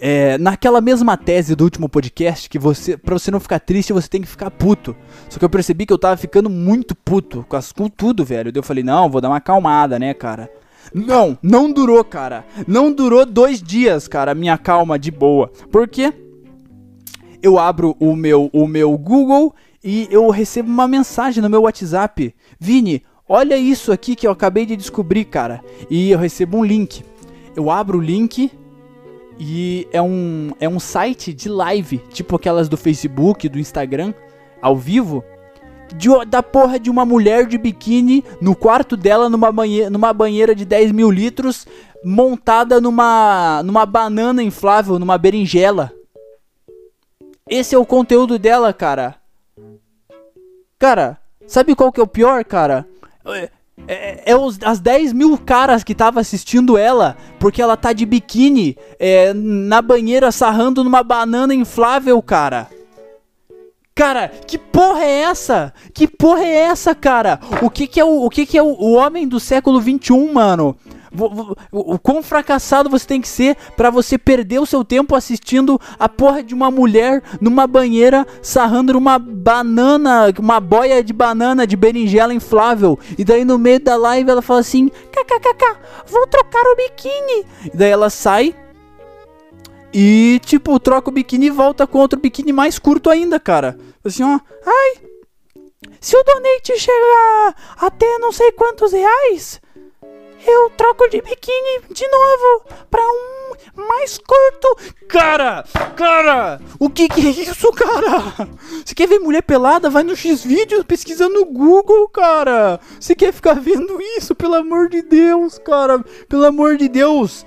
É, 0.00 0.38
naquela 0.38 0.80
mesma 0.80 1.16
tese 1.16 1.54
do 1.54 1.64
último 1.64 1.88
podcast, 1.88 2.48
que 2.48 2.58
você, 2.58 2.96
pra 2.96 3.18
você 3.18 3.30
não 3.30 3.40
ficar 3.40 3.60
triste, 3.60 3.92
você 3.92 4.08
tem 4.08 4.22
que 4.22 4.26
ficar 4.26 4.50
puto. 4.50 4.96
Só 5.28 5.38
que 5.38 5.44
eu 5.44 5.50
percebi 5.50 5.84
que 5.84 5.92
eu 5.92 5.98
tava 5.98 6.16
ficando 6.16 6.48
muito 6.48 6.94
puto 6.94 7.44
com, 7.46 7.56
as, 7.56 7.70
com 7.70 7.88
tudo, 7.88 8.24
velho. 8.24 8.50
Daí 8.50 8.58
eu 8.58 8.64
falei, 8.64 8.82
não, 8.82 9.10
vou 9.10 9.20
dar 9.20 9.28
uma 9.28 9.36
acalmada, 9.36 9.98
né, 9.98 10.14
cara? 10.14 10.50
Não, 10.94 11.36
não 11.42 11.70
durou, 11.70 12.02
cara. 12.02 12.46
Não 12.66 12.90
durou 12.92 13.26
dois 13.26 13.62
dias, 13.62 14.08
cara, 14.08 14.34
minha 14.34 14.56
calma 14.56 14.98
de 14.98 15.10
boa. 15.10 15.50
Por 15.70 15.86
quê? 15.86 16.12
Eu 17.46 17.58
abro 17.58 17.96
o 18.00 18.16
meu, 18.16 18.50
o 18.52 18.66
meu 18.66 18.98
Google 18.98 19.54
e 19.82 20.08
eu 20.10 20.28
recebo 20.30 20.68
uma 20.68 20.88
mensagem 20.88 21.40
no 21.40 21.48
meu 21.48 21.62
WhatsApp. 21.62 22.34
Vini, 22.58 23.04
olha 23.28 23.56
isso 23.56 23.92
aqui 23.92 24.16
que 24.16 24.26
eu 24.26 24.32
acabei 24.32 24.66
de 24.66 24.76
descobrir, 24.76 25.24
cara. 25.26 25.62
E 25.88 26.10
eu 26.10 26.18
recebo 26.18 26.58
um 26.58 26.64
link. 26.64 27.04
Eu 27.54 27.70
abro 27.70 27.98
o 27.98 28.02
link 28.02 28.50
e 29.38 29.86
é 29.92 30.02
um, 30.02 30.50
é 30.58 30.68
um 30.68 30.80
site 30.80 31.32
de 31.32 31.48
live, 31.48 31.98
tipo 32.12 32.34
aquelas 32.34 32.68
do 32.68 32.76
Facebook, 32.76 33.48
do 33.48 33.60
Instagram, 33.60 34.12
ao 34.60 34.76
vivo. 34.76 35.22
De, 35.94 36.08
da 36.26 36.42
porra 36.42 36.80
de 36.80 36.90
uma 36.90 37.04
mulher 37.04 37.46
de 37.46 37.56
biquíni 37.56 38.24
no 38.40 38.56
quarto 38.56 38.96
dela, 38.96 39.30
numa, 39.30 39.52
banhe 39.52 39.88
numa 39.88 40.12
banheira 40.12 40.52
de 40.52 40.64
10 40.64 40.90
mil 40.90 41.12
litros, 41.12 41.64
montada 42.04 42.80
numa, 42.80 43.62
numa 43.64 43.86
banana 43.86 44.42
inflável, 44.42 44.98
numa 44.98 45.16
berinjela. 45.16 45.95
Esse 47.48 47.76
é 47.76 47.78
o 47.78 47.86
conteúdo 47.86 48.40
dela, 48.40 48.72
cara. 48.72 49.14
Cara, 50.78 51.16
sabe 51.46 51.76
qual 51.76 51.92
que 51.92 52.00
é 52.00 52.02
o 52.02 52.08
pior, 52.08 52.44
cara? 52.44 52.84
É, 53.24 53.50
é, 53.86 54.32
é 54.32 54.36
os, 54.36 54.58
as 54.62 54.80
10 54.80 55.12
mil 55.12 55.38
caras 55.38 55.84
que 55.84 55.94
tava 55.94 56.18
assistindo 56.18 56.76
ela, 56.76 57.16
porque 57.38 57.62
ela 57.62 57.76
tá 57.76 57.92
de 57.92 58.04
biquíni 58.04 58.76
é, 58.98 59.32
na 59.32 59.80
banheira 59.80 60.32
sarrando 60.32 60.82
numa 60.82 61.04
banana 61.04 61.54
inflável, 61.54 62.20
cara. 62.20 62.68
Cara, 63.94 64.28
que 64.28 64.58
porra 64.58 65.04
é 65.04 65.20
essa? 65.22 65.72
Que 65.94 66.08
porra 66.08 66.44
é 66.44 66.54
essa, 66.54 66.94
cara? 66.96 67.38
O 67.62 67.70
que 67.70 67.86
que 67.86 68.00
é 68.00 68.04
o, 68.04 68.24
o 68.24 68.28
que 68.28 68.44
que 68.44 68.58
é 68.58 68.62
o, 68.62 68.66
o 68.66 68.92
homem 68.94 69.26
do 69.26 69.38
século 69.38 69.80
21, 69.80 70.32
mano? 70.32 70.76
O 71.72 71.98
quão 71.98 72.22
fracassado 72.22 72.90
você 72.90 73.06
tem 73.06 73.20
que 73.20 73.28
ser 73.28 73.56
para 73.76 73.90
você 73.90 74.18
perder 74.18 74.58
o 74.58 74.66
seu 74.66 74.84
tempo 74.84 75.14
assistindo 75.14 75.80
a 75.98 76.08
porra 76.08 76.42
de 76.42 76.54
uma 76.54 76.70
mulher 76.70 77.22
numa 77.40 77.66
banheira 77.66 78.26
sarrando 78.42 78.96
uma 78.96 79.18
banana, 79.18 80.32
uma 80.38 80.60
boia 80.60 81.02
de 81.02 81.12
banana 81.12 81.66
de 81.66 81.76
berinjela 81.76 82.34
inflável. 82.34 82.98
E 83.18 83.24
daí 83.24 83.44
no 83.44 83.58
meio 83.58 83.80
da 83.80 83.96
live 83.96 84.30
ela 84.30 84.42
fala 84.42 84.60
assim: 84.60 84.88
kkkk, 84.88 85.76
vou 86.06 86.26
trocar 86.26 86.62
o 86.62 86.76
biquíni. 86.76 87.46
E 87.72 87.76
daí 87.76 87.90
ela 87.90 88.10
sai 88.10 88.54
E, 89.92 90.40
tipo, 90.44 90.78
troca 90.78 91.08
o 91.08 91.12
biquíni 91.12 91.46
e 91.46 91.50
volta 91.50 91.86
com 91.86 91.98
outro 91.98 92.18
biquíni 92.18 92.52
mais 92.52 92.78
curto 92.78 93.08
ainda, 93.08 93.40
cara. 93.40 93.78
Assim, 94.04 94.22
ó. 94.22 94.38
Ai, 94.66 95.06
se 96.00 96.16
o 96.16 96.22
donate 96.22 96.78
chegar 96.78 97.54
até 97.78 98.18
não 98.18 98.32
sei 98.32 98.52
quantos 98.52 98.92
reais, 98.92 99.60
eu 100.46 100.70
troco 100.70 101.08
de 101.08 101.20
biquíni 101.20 101.82
de 101.90 102.06
novo 102.08 102.64
pra 102.90 103.02
um 103.02 103.84
mais 103.86 104.18
curto. 104.18 104.94
Cara, 105.08 105.64
cara, 105.96 106.60
o 106.78 106.88
que 106.88 107.08
que 107.08 107.26
é 107.26 107.30
isso, 107.30 107.70
cara? 107.72 108.48
Você 108.84 108.94
quer 108.94 109.06
ver 109.08 109.18
mulher 109.18 109.42
pelada? 109.42 109.90
Vai 109.90 110.02
no 110.02 110.16
X-Vídeos, 110.16 110.84
pesquisa 110.84 111.28
no 111.28 111.44
Google, 111.44 112.08
cara. 112.08 112.80
Você 112.98 113.14
quer 113.14 113.32
ficar 113.32 113.54
vendo 113.54 114.00
isso? 114.16 114.34
Pelo 114.34 114.54
amor 114.54 114.88
de 114.88 115.02
Deus, 115.02 115.58
cara. 115.58 116.04
Pelo 116.28 116.44
amor 116.44 116.76
de 116.76 116.88
Deus. 116.88 117.44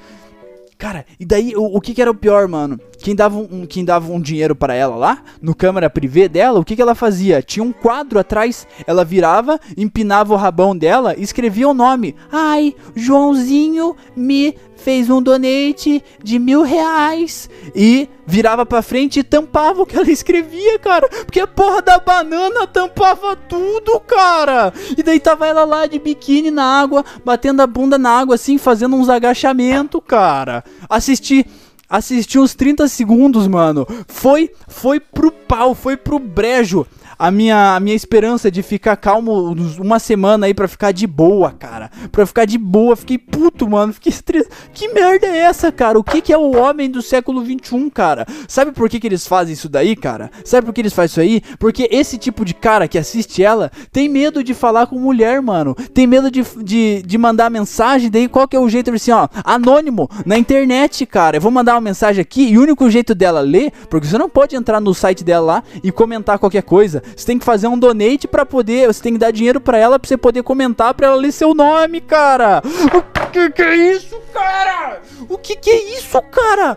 Cara, 0.79 1.05
e 1.19 1.25
daí 1.25 1.53
o, 1.57 1.75
o 1.75 1.81
que, 1.81 1.93
que 1.93 2.01
era 2.01 2.09
o 2.09 2.15
pior, 2.15 2.47
mano? 2.47 2.79
Quem 2.99 3.13
dava 3.13 3.37
um, 3.37 3.65
quem 3.65 3.83
dava 3.83 4.09
um 4.13 4.21
dinheiro 4.21 4.55
para 4.55 4.73
ela 4.73 4.95
lá, 4.95 5.23
no 5.41 5.53
câmera 5.53 5.89
privê 5.89 6.29
dela, 6.29 6.57
o 6.57 6.63
que, 6.63 6.73
que 6.73 6.81
ela 6.81 6.95
fazia? 6.95 7.41
Tinha 7.41 7.61
um 7.61 7.73
quadro 7.73 8.17
atrás, 8.17 8.65
ela 8.87 9.03
virava, 9.03 9.59
empinava 9.75 10.33
o 10.33 10.37
rabão 10.37 10.73
dela 10.73 11.15
e 11.17 11.21
escrevia 11.21 11.67
o 11.67 11.73
nome. 11.73 12.15
Ai, 12.31 12.73
Joãozinho 12.95 13.93
me 14.15 14.55
fez 14.79 15.09
um 15.09 15.21
donate 15.21 16.03
de 16.23 16.39
mil 16.39 16.61
reais. 16.63 17.49
E 17.75 18.07
virava 18.25 18.65
pra 18.65 18.81
frente 18.81 19.19
e 19.19 19.23
tampava 19.23 19.81
o 19.81 19.85
que 19.85 19.95
ela 19.95 20.09
escrevia, 20.11 20.79
cara. 20.79 21.07
Porque 21.09 21.39
a 21.39 21.47
porra 21.47 21.81
da 21.81 21.99
banana 21.99 22.65
tampava 22.65 23.35
tudo, 23.35 23.99
cara. 24.01 24.73
E 24.97 25.03
daí 25.03 25.19
tava 25.19 25.47
ela 25.47 25.65
lá 25.65 25.85
de 25.85 25.99
biquíni 25.99 26.49
na 26.49 26.63
água, 26.63 27.03
batendo 27.23 27.61
a 27.61 27.67
bunda 27.67 27.97
na 27.97 28.11
água 28.11 28.35
assim, 28.35 28.57
fazendo 28.57 28.95
uns 28.95 29.09
agachamentos, 29.09 30.01
cara. 30.07 30.63
Assisti 30.89 31.45
assisti 31.89 32.37
uns 32.37 32.53
30 32.53 32.87
segundos, 32.87 33.47
mano. 33.47 33.87
Foi 34.07 34.51
foi 34.67 34.99
pro 34.99 35.31
pau, 35.31 35.73
foi 35.73 35.97
pro 35.97 36.19
brejo 36.19 36.85
a 37.19 37.29
minha, 37.29 37.75
a 37.75 37.79
minha 37.81 37.95
esperança 37.95 38.49
de 38.49 38.63
ficar 38.63 38.95
calmo 38.95 39.53
uma 39.77 39.99
semana 39.99 40.45
aí 40.45 40.53
pra 40.53 40.69
ficar 40.69 40.93
de 40.93 41.05
boa, 41.05 41.51
cara. 41.51 41.91
Pra 42.13 42.25
ficar 42.25 42.45
de 42.45 42.57
boa, 42.57 42.95
fiquei 42.95 43.17
puto, 43.17 43.67
mano. 43.67 43.91
Fiquei 43.91 44.09
estressado. 44.09 44.55
Que 44.73 44.87
merda 44.87 45.27
é 45.27 45.39
essa, 45.39 45.69
cara? 45.69 45.99
O 45.99 46.03
que, 46.03 46.21
que 46.21 46.31
é 46.31 46.37
o 46.37 46.55
homem 46.55 46.89
do 46.89 47.01
século 47.01 47.41
21, 47.41 47.89
cara? 47.89 48.25
Sabe 48.47 48.71
por 48.71 48.89
que, 48.89 49.01
que 49.01 49.07
eles 49.07 49.27
fazem 49.27 49.53
isso 49.53 49.67
daí, 49.67 49.97
cara? 49.97 50.31
Sabe 50.45 50.65
por 50.65 50.73
que 50.73 50.79
eles 50.79 50.93
fazem 50.93 51.11
isso 51.11 51.19
aí? 51.19 51.57
Porque 51.57 51.89
esse 51.91 52.17
tipo 52.17 52.45
de 52.45 52.53
cara 52.53 52.87
que 52.87 52.97
assiste 52.97 53.43
ela 53.43 53.69
tem 53.91 54.07
medo 54.07 54.41
de 54.41 54.53
falar 54.53 54.87
com 54.87 54.97
mulher, 54.97 55.41
mano. 55.41 55.75
Tem 55.93 56.07
medo 56.07 56.31
de, 56.31 56.41
de, 56.63 57.01
de 57.05 57.17
mandar 57.17 57.49
mensagem. 57.49 58.09
Daí 58.09 58.29
qual 58.29 58.47
que 58.47 58.55
é 58.55 58.59
o 58.59 58.69
jeito 58.69 58.93
assim, 58.93 59.11
ó? 59.11 59.27
Anônimo, 59.43 60.09
na 60.25 60.37
internet, 60.37 61.05
cara. 61.05 61.35
Eu 61.35 61.41
vou 61.41 61.51
mandar 61.51 61.78
uma 61.79 61.89
mensagem 61.89 62.21
aqui 62.21 62.49
e 62.49 62.57
o 62.57 62.61
único 62.61 62.89
jeito 62.89 63.15
dela 63.15 63.39
ler, 63.39 63.71
porque 63.89 64.05
você 64.05 64.17
não 64.17 64.29
pode 64.29 64.55
entrar 64.55 64.79
no 64.79 64.93
site 64.93 65.23
dela 65.23 65.45
lá 65.45 65.63
e 65.83 65.91
comentar 65.91 66.37
qualquer 66.37 66.63
coisa. 66.63 67.01
Você 67.15 67.25
tem 67.25 67.39
que 67.39 67.45
fazer 67.45 67.67
um 67.67 67.77
donate 67.77 68.27
para 68.27 68.45
poder. 68.45 68.87
Você 68.87 69.01
tem 69.01 69.13
que 69.13 69.19
dar 69.19 69.31
dinheiro 69.31 69.59
para 69.59 69.77
ela 69.77 69.97
pra 69.97 70.07
você 70.07 70.17
poder 70.17 70.43
comentar 70.43 70.93
pra 70.93 71.07
ela 71.07 71.15
ler 71.15 71.31
seu 71.31 71.53
nome, 71.55 72.01
cara. 72.01 72.61
O 72.93 73.31
que, 73.31 73.49
que 73.51 73.61
é 73.61 73.75
isso, 73.93 74.15
cara? 74.33 75.01
O 75.29 75.37
que, 75.37 75.55
que 75.55 75.69
é 75.69 75.97
isso, 75.97 76.21
cara? 76.31 76.75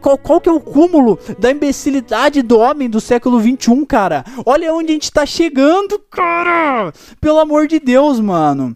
Qual, 0.00 0.18
qual 0.18 0.40
que 0.40 0.48
é 0.48 0.52
o 0.52 0.60
cúmulo 0.60 1.18
da 1.38 1.50
imbecilidade 1.50 2.42
do 2.42 2.58
homem 2.58 2.90
do 2.90 3.00
século 3.00 3.38
21, 3.38 3.84
cara? 3.84 4.24
Olha 4.44 4.74
onde 4.74 4.90
a 4.90 4.94
gente 4.94 5.12
tá 5.12 5.24
chegando, 5.24 5.98
cara! 6.10 6.92
Pelo 7.20 7.38
amor 7.38 7.66
de 7.66 7.78
Deus, 7.78 8.18
mano. 8.20 8.74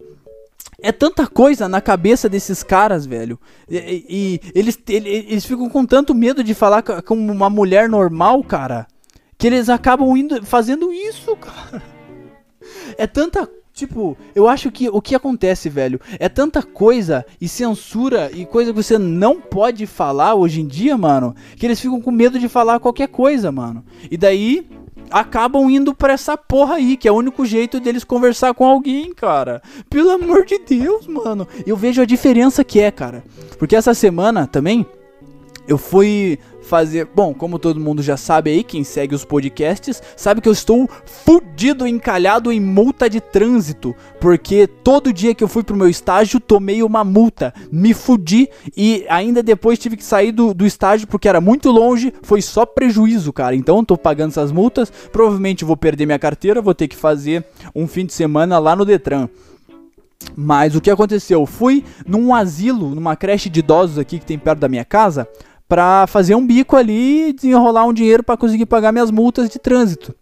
É 0.80 0.92
tanta 0.92 1.26
coisa 1.26 1.68
na 1.68 1.80
cabeça 1.80 2.28
desses 2.28 2.62
caras, 2.62 3.04
velho. 3.04 3.38
E, 3.68 4.04
e, 4.08 4.40
eles, 4.54 4.78
eles, 4.88 5.25
eles 5.28 5.44
ficam 5.44 5.68
com 5.68 5.85
tanto 5.85 6.14
medo 6.14 6.44
de 6.44 6.54
falar 6.54 6.82
com 6.82 7.14
uma 7.14 7.50
mulher 7.50 7.88
normal, 7.88 8.42
cara 8.44 8.87
que 9.38 9.47
eles 9.47 9.68
acabam 9.68 10.16
indo 10.16 10.44
fazendo 10.44 10.92
isso, 10.92 11.35
cara. 11.38 11.82
É 12.99 13.06
tanta 13.06 13.49
Tipo, 13.73 14.18
eu 14.35 14.49
acho 14.49 14.73
que 14.73 14.88
o 14.88 15.00
que 15.00 15.14
acontece, 15.14 15.68
velho, 15.68 16.00
é 16.18 16.28
tanta 16.28 16.64
coisa 16.64 17.25
e 17.40 17.49
censura 17.49 18.28
e 18.35 18.44
coisa 18.44 18.73
que 18.73 18.82
você 18.82 18.99
não 18.99 19.40
pode 19.40 19.87
falar 19.87 20.35
hoje 20.35 20.61
em 20.61 20.66
dia, 20.66 20.99
mano, 20.99 21.32
que 21.54 21.64
eles 21.64 21.78
ficam 21.78 22.00
com 22.00 22.11
medo 22.11 22.40
de 22.40 22.49
falar 22.49 22.80
qualquer 22.80 23.06
coisa, 23.06 23.52
mano. 23.52 23.85
E 24.11 24.16
daí 24.16 24.68
acabam 25.11 25.69
indo 25.71 25.95
pra 25.95 26.12
essa 26.12 26.37
porra 26.37 26.77
aí, 26.77 26.97
que 26.97 27.09
é 27.09 27.12
o 27.12 27.17
único 27.17 27.45
jeito 27.45 27.81
deles 27.81 28.05
conversar 28.05 28.55
com 28.55 28.65
alguém, 28.65 29.12
cara. 29.15 29.62
Pelo 29.88 30.11
amor 30.11 30.45
de 30.45 30.59
Deus, 30.59 31.07
mano. 31.07 31.47
Eu 31.67 31.77
vejo 31.77 32.03
a 32.03 32.07
diferença 32.07 32.65
que 32.65 32.81
é, 32.81 32.91
cara. 32.91 33.25
Porque 33.59 33.77
essa 33.77 33.95
semana 33.95 34.47
também 34.47 34.87
eu 35.67 35.77
fui 35.77 36.38
fazer. 36.69 37.09
Bom, 37.15 37.35
como 37.35 37.59
todo 37.59 37.81
mundo 37.81 38.03
já 38.03 38.17
sabe 38.17 38.51
aí, 38.51 38.63
quem 38.63 38.85
segue 38.85 39.15
os 39.15 39.25
podcasts, 39.25 40.03
sabe 40.17 40.41
que 40.41 40.49
eu 40.49 40.53
estou 40.53 40.89
fudido, 41.05 41.87
encalhado 41.87 42.53
em 42.53 42.61
multa 42.61 43.09
de 43.09 43.21
trânsito. 43.21 43.97
Porque 44.21 44.67
todo 44.67 45.13
dia 45.13 45.35
que 45.35 45.43
eu 45.43 45.49
fui 45.49 45.65
pro 45.65 45.77
meu 45.77 45.89
estágio, 45.89 46.39
tomei 46.39 46.83
uma 46.83 47.03
multa. 47.03 47.53
Me 47.73 47.95
fudi 47.95 48.49
e 48.77 49.05
ainda 49.09 49.43
depois 49.43 49.79
tive 49.79 49.97
que 49.97 50.05
sair 50.05 50.31
do, 50.31 50.53
do 50.53 50.67
estágio 50.67 51.09
porque 51.09 51.29
era 51.29 51.41
muito 51.41 51.71
longe. 51.71 52.13
Foi 52.23 52.43
só 52.43 52.67
prejuízo, 52.67 53.33
cara. 53.33 53.57
Então 53.57 53.85
tô 53.85 53.97
pagando 53.97 54.31
essas 54.31 54.53
multas. 54.53 54.93
Provavelmente 55.11 55.65
vou 55.65 55.77
perder 55.77 56.07
minha 56.07 56.19
carteira, 56.19 56.61
vou 56.61 56.75
ter 56.75 56.87
que 56.87 56.97
fazer 56.97 57.45
um 57.75 57.89
fim 57.89 58.05
de 58.05 58.13
semana 58.13 58.59
lá 58.59 58.77
no 58.77 58.85
Detran. 58.85 59.29
Mas 60.37 60.75
o 60.75 60.81
que 60.81 60.91
aconteceu? 60.91 61.47
Fui 61.47 61.85
num 62.07 62.35
asilo, 62.35 62.95
numa 62.95 63.17
creche 63.17 63.49
de 63.49 63.61
idosos 63.61 63.99
aqui 63.99 64.19
que 64.19 64.27
tem 64.27 64.39
perto 64.39 64.59
da 64.59 64.69
minha 64.69 64.85
casa 64.85 65.29
para 65.69 66.07
fazer 66.07 66.35
um 66.35 66.47
bico 66.47 66.77
ali 66.77 67.29
e 67.29 67.33
desenrolar 67.33 67.85
um 67.85 67.93
dinheiro 67.93 68.23
para 68.23 68.37
conseguir 68.37 68.67
pagar 68.67 68.91
minhas 68.91 69.11
multas 69.11 69.51
de 69.51 69.59
trânsito. 69.59 70.15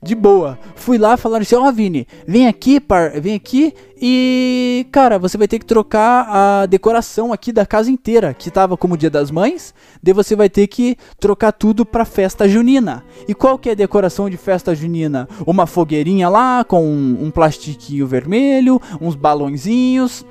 De 0.00 0.14
boa. 0.14 0.56
Fui 0.76 0.96
lá 0.96 1.16
falar 1.16 1.42
assim: 1.42 1.56
"Ó, 1.56 1.68
oh, 1.68 1.72
Vini, 1.72 2.06
vem 2.26 2.46
aqui, 2.46 2.78
par, 2.78 3.20
vem 3.20 3.34
aqui 3.34 3.74
e, 4.00 4.86
cara, 4.92 5.18
você 5.18 5.36
vai 5.36 5.48
ter 5.48 5.58
que 5.58 5.66
trocar 5.66 6.24
a 6.28 6.66
decoração 6.66 7.32
aqui 7.32 7.50
da 7.50 7.66
casa 7.66 7.90
inteira, 7.90 8.32
que 8.32 8.48
tava 8.48 8.76
como 8.76 8.96
Dia 8.96 9.10
das 9.10 9.28
Mães, 9.28 9.74
daí 10.00 10.14
você 10.14 10.36
vai 10.36 10.48
ter 10.48 10.68
que 10.68 10.96
trocar 11.18 11.50
tudo 11.50 11.84
pra 11.84 12.04
festa 12.04 12.48
junina. 12.48 13.04
E 13.26 13.34
qual 13.34 13.58
que 13.58 13.68
é 13.68 13.72
a 13.72 13.74
decoração 13.74 14.30
de 14.30 14.36
festa 14.36 14.72
junina? 14.72 15.28
Uma 15.44 15.66
fogueirinha 15.66 16.28
lá 16.28 16.62
com 16.62 16.84
um, 16.84 17.24
um 17.24 17.30
plastiquinho 17.32 18.06
vermelho, 18.06 18.80
uns 19.00 19.16
balãozinhos, 19.16 20.24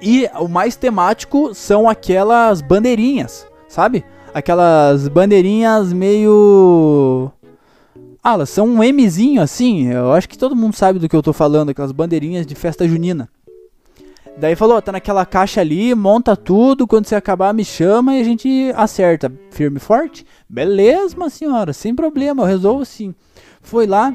e 0.00 0.28
o 0.38 0.48
mais 0.48 0.76
temático 0.76 1.54
são 1.54 1.88
aquelas 1.88 2.60
bandeirinhas, 2.60 3.46
sabe? 3.68 4.04
Aquelas 4.32 5.08
bandeirinhas 5.08 5.92
meio. 5.92 7.30
Ah, 8.22 8.34
elas 8.34 8.50
são 8.50 8.66
um 8.66 8.92
Mzinho 8.92 9.42
assim. 9.42 9.88
Eu 9.88 10.12
acho 10.12 10.28
que 10.28 10.38
todo 10.38 10.54
mundo 10.54 10.76
sabe 10.76 10.98
do 10.98 11.08
que 11.08 11.16
eu 11.16 11.22
tô 11.22 11.32
falando, 11.32 11.70
aquelas 11.70 11.92
bandeirinhas 11.92 12.46
de 12.46 12.54
festa 12.54 12.86
junina. 12.86 13.28
Daí 14.36 14.54
falou, 14.54 14.80
tá 14.80 14.92
naquela 14.92 15.26
caixa 15.26 15.60
ali, 15.60 15.92
monta 15.96 16.36
tudo, 16.36 16.86
quando 16.86 17.06
você 17.06 17.16
acabar 17.16 17.52
me 17.52 17.64
chama 17.64 18.14
e 18.14 18.20
a 18.20 18.24
gente 18.24 18.72
acerta. 18.76 19.32
Firme 19.50 19.78
e 19.78 19.80
forte? 19.80 20.24
Beleza, 20.48 21.16
senhora, 21.28 21.72
sem 21.72 21.92
problema, 21.92 22.44
eu 22.44 22.46
resolvo 22.46 22.84
sim. 22.84 23.12
Foi 23.60 23.84
lá, 23.84 24.14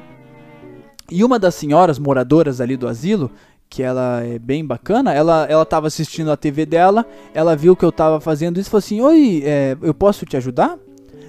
e 1.11 1.23
uma 1.23 1.37
das 1.37 1.55
senhoras 1.55 1.99
moradoras 1.99 2.61
ali 2.61 2.77
do 2.77 2.87
asilo, 2.87 3.29
que 3.73 3.81
ela 3.81 4.23
é 4.23 4.37
bem 4.37 4.63
bacana, 4.63 5.11
ela, 5.11 5.47
ela 5.49 5.65
tava 5.65 5.87
assistindo 5.87 6.31
a 6.31 6.37
TV 6.37 6.63
dela, 6.63 7.03
ela 7.33 7.55
viu 7.55 7.75
que 7.75 7.83
eu 7.83 7.91
tava 7.91 8.21
fazendo 8.21 8.59
isso 8.59 8.69
e 8.69 8.71
falou 8.71 8.79
assim, 8.79 9.01
oi, 9.01 9.41
é, 9.43 9.75
eu 9.81 9.95
posso 9.95 10.27
te 10.27 10.37
ajudar? 10.37 10.77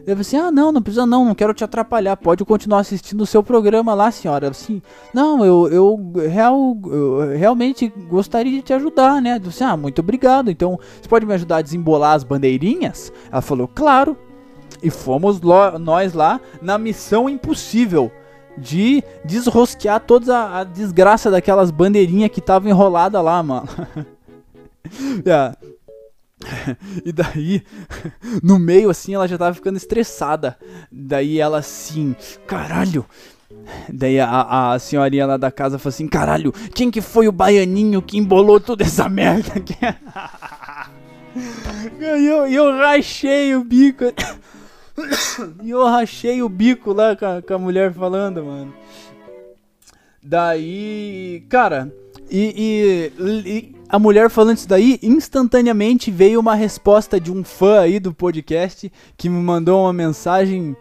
Eu 0.06 0.14
falei 0.14 0.20
assim, 0.20 0.36
ah 0.36 0.50
não, 0.50 0.70
não 0.70 0.82
precisa 0.82 1.06
não, 1.06 1.24
não 1.24 1.34
quero 1.34 1.54
te 1.54 1.64
atrapalhar, 1.64 2.18
pode 2.18 2.44
continuar 2.44 2.80
assistindo 2.80 3.22
o 3.22 3.26
seu 3.26 3.42
programa 3.42 3.94
lá, 3.94 4.10
senhora. 4.10 4.50
Assim, 4.50 4.82
não, 5.14 5.42
eu, 5.42 5.68
eu, 5.68 6.12
real, 6.28 6.76
eu 6.84 7.34
realmente 7.34 7.90
gostaria 8.10 8.52
de 8.52 8.60
te 8.60 8.74
ajudar, 8.74 9.22
né? 9.22 9.36
Eu 9.36 9.36
falei 9.36 9.48
assim, 9.48 9.64
ah, 9.64 9.76
muito 9.78 10.00
obrigado, 10.00 10.50
então 10.50 10.78
você 11.00 11.08
pode 11.08 11.24
me 11.24 11.32
ajudar 11.32 11.56
a 11.56 11.62
desembolar 11.62 12.12
as 12.12 12.24
bandeirinhas? 12.24 13.10
Ela 13.32 13.40
falou, 13.40 13.66
claro. 13.66 14.18
E 14.82 14.90
fomos 14.90 15.40
nós 15.40 16.12
lá 16.12 16.38
na 16.60 16.76
missão 16.76 17.26
impossível 17.26 18.12
de 18.56 19.02
desrosquear 19.24 20.00
toda 20.00 20.36
a, 20.36 20.60
a 20.60 20.64
desgraça 20.64 21.30
daquelas 21.30 21.70
bandeirinhas 21.70 22.30
que 22.30 22.40
estavam 22.40 22.68
enroladas 22.68 23.22
lá, 23.22 23.42
mano. 23.42 23.68
yeah. 25.24 25.56
E 27.04 27.10
daí, 27.10 27.62
no 28.42 28.58
meio 28.58 28.90
assim, 28.90 29.14
ela 29.14 29.26
já 29.26 29.38
tava 29.38 29.54
ficando 29.54 29.76
estressada. 29.76 30.58
Daí 30.92 31.40
ela 31.40 31.58
assim, 31.58 32.14
caralho. 32.46 33.06
Daí 33.88 34.20
a, 34.20 34.72
a 34.72 34.78
senhorinha 34.78 35.26
lá 35.26 35.36
da 35.36 35.50
casa 35.50 35.78
falou 35.78 35.94
assim: 35.94 36.06
caralho, 36.06 36.52
quem 36.74 36.90
que 36.90 37.00
foi 37.00 37.28
o 37.28 37.32
baianinho 37.32 38.02
que 38.02 38.18
embolou 38.18 38.60
toda 38.60 38.84
essa 38.84 39.08
merda 39.08 39.54
aqui? 39.56 39.76
E 42.00 42.04
eu, 42.04 42.46
eu 42.46 42.78
rachei 42.78 43.56
o 43.56 43.64
bico. 43.64 44.04
e 45.62 45.70
eu 45.70 45.84
rachei 45.84 46.42
o 46.42 46.48
bico 46.48 46.92
lá 46.92 47.16
com 47.16 47.26
a, 47.26 47.42
com 47.42 47.54
a 47.54 47.58
mulher 47.58 47.92
falando, 47.92 48.44
mano. 48.44 48.74
Daí, 50.22 51.44
cara, 51.48 51.92
E, 52.30 53.10
e, 53.18 53.42
e, 53.46 53.74
a 53.88 53.98
mulher 53.98 54.30
falando 54.30 54.56
isso 54.56 54.68
daí, 54.68 54.98
instantaneamente 55.02 56.10
veio 56.10 56.40
uma 56.40 56.54
resposta 56.54 57.20
de 57.20 57.30
um 57.30 57.44
fã 57.44 57.80
aí 57.80 58.00
do 58.00 58.14
podcast 58.14 58.90
que 59.16 59.28
me 59.28 59.40
mandou 59.40 59.82
uma 59.82 59.92
mensagem 59.92 60.74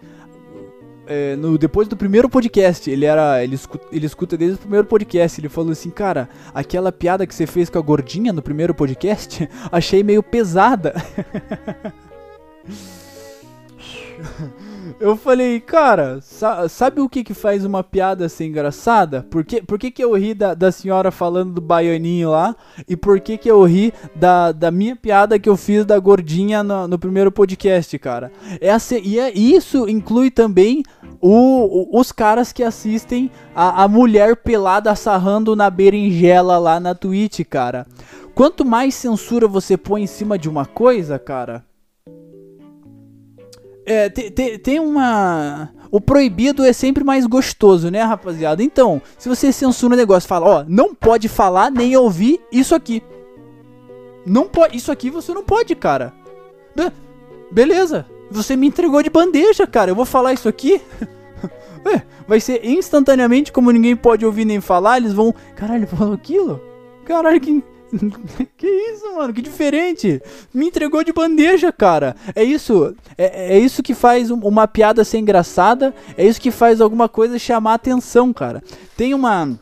é, 1.05 1.35
no, 1.35 1.57
depois 1.57 1.87
do 1.87 1.97
primeiro 1.97 2.29
podcast. 2.29 2.89
Ele 2.89 3.05
era. 3.05 3.43
Ele 3.43 3.55
escuta, 3.55 3.87
ele 3.91 4.05
escuta 4.05 4.37
desde 4.37 4.55
o 4.55 4.59
primeiro 4.59 4.87
podcast. 4.87 5.39
Ele 5.39 5.49
falou 5.49 5.71
assim, 5.71 5.89
cara, 5.89 6.29
aquela 6.53 6.91
piada 6.91 7.27
que 7.27 7.35
você 7.35 7.45
fez 7.45 7.69
com 7.69 7.77
a 7.77 7.81
gordinha 7.81 8.31
no 8.31 8.41
primeiro 8.41 8.73
podcast, 8.73 9.47
achei 9.71 10.03
meio 10.03 10.23
pesada. 10.23 10.93
Eu 14.99 15.15
falei, 15.15 15.59
cara, 15.59 16.19
sa 16.21 16.67
sabe 16.67 17.01
o 17.01 17.09
que 17.09 17.23
que 17.23 17.33
faz 17.33 17.65
uma 17.65 17.83
piada 17.83 18.29
ser 18.29 18.45
engraçada? 18.45 19.25
Por 19.29 19.43
que, 19.43 19.61
por 19.61 19.79
que, 19.79 19.91
que 19.91 20.03
eu 20.03 20.13
ri 20.13 20.33
da, 20.33 20.53
da 20.53 20.71
senhora 20.71 21.11
falando 21.11 21.53
do 21.53 21.61
baianinho 21.61 22.31
lá? 22.31 22.55
E 22.87 22.95
por 22.95 23.19
que 23.19 23.37
que 23.37 23.49
eu 23.49 23.63
ri 23.63 23.93
da, 24.15 24.51
da 24.51 24.71
minha 24.71 24.95
piada 24.95 25.39
que 25.39 25.49
eu 25.49 25.57
fiz 25.57 25.85
da 25.85 25.97
gordinha 25.99 26.63
no, 26.63 26.87
no 26.87 26.99
primeiro 26.99 27.31
podcast, 27.31 27.97
cara? 27.99 28.31
É 28.61 28.73
e 29.03 29.19
é, 29.19 29.31
isso 29.31 29.87
inclui 29.87 30.29
também 30.29 30.83
o, 31.21 31.95
o, 31.95 31.99
os 31.99 32.11
caras 32.11 32.51
que 32.51 32.63
assistem 32.63 33.31
a, 33.55 33.83
a 33.83 33.87
mulher 33.87 34.37
pelada 34.37 34.95
sarrando 34.95 35.55
na 35.55 35.69
berinjela 35.69 36.57
lá 36.57 36.79
na 36.79 36.93
Twitch, 36.93 37.41
cara. 37.49 37.85
Quanto 38.35 38.65
mais 38.65 38.95
censura 38.95 39.47
você 39.47 39.77
põe 39.77 40.03
em 40.03 40.07
cima 40.07 40.37
de 40.37 40.49
uma 40.49 40.65
coisa, 40.65 41.19
cara 41.19 41.63
é, 43.85 44.09
tem, 44.09 44.79
uma. 44.79 45.69
O 45.91 46.01
proibido 46.01 46.63
é 46.63 46.73
sempre 46.73 47.03
mais 47.03 47.25
gostoso, 47.25 47.91
né, 47.91 48.01
rapaziada? 48.01 48.63
Então, 48.63 49.01
se 49.17 49.29
você 49.29 49.51
censura 49.51 49.93
um 49.93 49.97
negócio, 49.97 50.27
fala, 50.27 50.45
ó, 50.47 50.65
não 50.67 50.95
pode 50.95 51.27
falar 51.27 51.69
nem 51.69 51.95
ouvir 51.95 52.41
isso 52.51 52.73
aqui. 52.73 53.03
Não 54.25 54.47
pode, 54.47 54.77
isso 54.77 54.91
aqui 54.91 55.09
você 55.09 55.33
não 55.33 55.43
pode, 55.43 55.75
cara. 55.75 56.13
Beleza, 57.51 58.05
você 58.31 58.55
me 58.55 58.67
entregou 58.67 59.03
de 59.03 59.09
bandeja, 59.09 59.67
cara. 59.67 59.91
Eu 59.91 59.95
vou 59.95 60.05
falar 60.05 60.33
isso 60.33 60.49
aqui. 60.49 60.81
É, 61.85 62.01
vai 62.25 62.39
ser 62.39 62.65
instantaneamente, 62.65 63.51
como 63.51 63.69
ninguém 63.69 63.93
pode 63.93 64.25
ouvir 64.25 64.45
nem 64.45 64.61
falar, 64.61 64.95
eles 64.95 65.11
vão. 65.11 65.35
Caralho, 65.53 65.85
falou 65.85 66.13
aquilo? 66.13 66.61
Caralho, 67.03 67.41
que 67.41 67.61
que 68.57 68.67
isso, 68.67 69.15
mano? 69.15 69.33
Que 69.33 69.41
diferente. 69.41 70.21
Me 70.53 70.67
entregou 70.67 71.03
de 71.03 71.13
bandeja, 71.13 71.71
cara. 71.71 72.15
É 72.35 72.43
isso. 72.43 72.95
É, 73.17 73.55
é 73.55 73.59
isso 73.59 73.83
que 73.83 73.93
faz 73.93 74.31
uma 74.31 74.67
piada 74.67 75.03
ser 75.03 75.19
engraçada. 75.19 75.93
É 76.17 76.25
isso 76.25 76.41
que 76.41 76.51
faz 76.51 76.81
alguma 76.81 77.07
coisa 77.07 77.37
chamar 77.37 77.75
atenção, 77.75 78.33
cara. 78.33 78.63
Tem 78.97 79.13
uma 79.13 79.59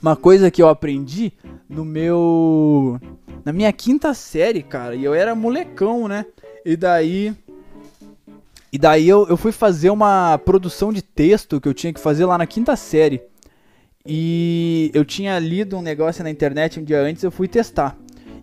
uma 0.00 0.16
coisa 0.16 0.50
que 0.50 0.62
eu 0.62 0.68
aprendi 0.68 1.32
no 1.68 1.84
meu 1.84 3.00
na 3.44 3.52
minha 3.52 3.72
quinta 3.72 4.14
série, 4.14 4.62
cara. 4.62 4.94
E 4.94 5.04
eu 5.04 5.14
era 5.14 5.34
molecão, 5.34 6.06
né? 6.08 6.26
E 6.64 6.76
daí 6.76 7.34
e 8.72 8.78
daí 8.78 9.08
eu, 9.08 9.26
eu 9.28 9.36
fui 9.36 9.52
fazer 9.52 9.90
uma 9.90 10.38
produção 10.38 10.92
de 10.92 11.00
texto 11.00 11.60
que 11.60 11.68
eu 11.68 11.74
tinha 11.74 11.92
que 11.92 12.00
fazer 12.00 12.24
lá 12.24 12.36
na 12.36 12.46
quinta 12.46 12.74
série. 12.76 13.22
E 14.06 14.90
eu 14.92 15.02
tinha 15.02 15.38
lido 15.38 15.78
um 15.78 15.82
negócio 15.82 16.22
na 16.22 16.28
internet 16.28 16.78
um 16.78 16.84
dia 16.84 17.00
antes, 17.00 17.22
eu 17.22 17.30
fui 17.30 17.48
testar. 17.48 17.96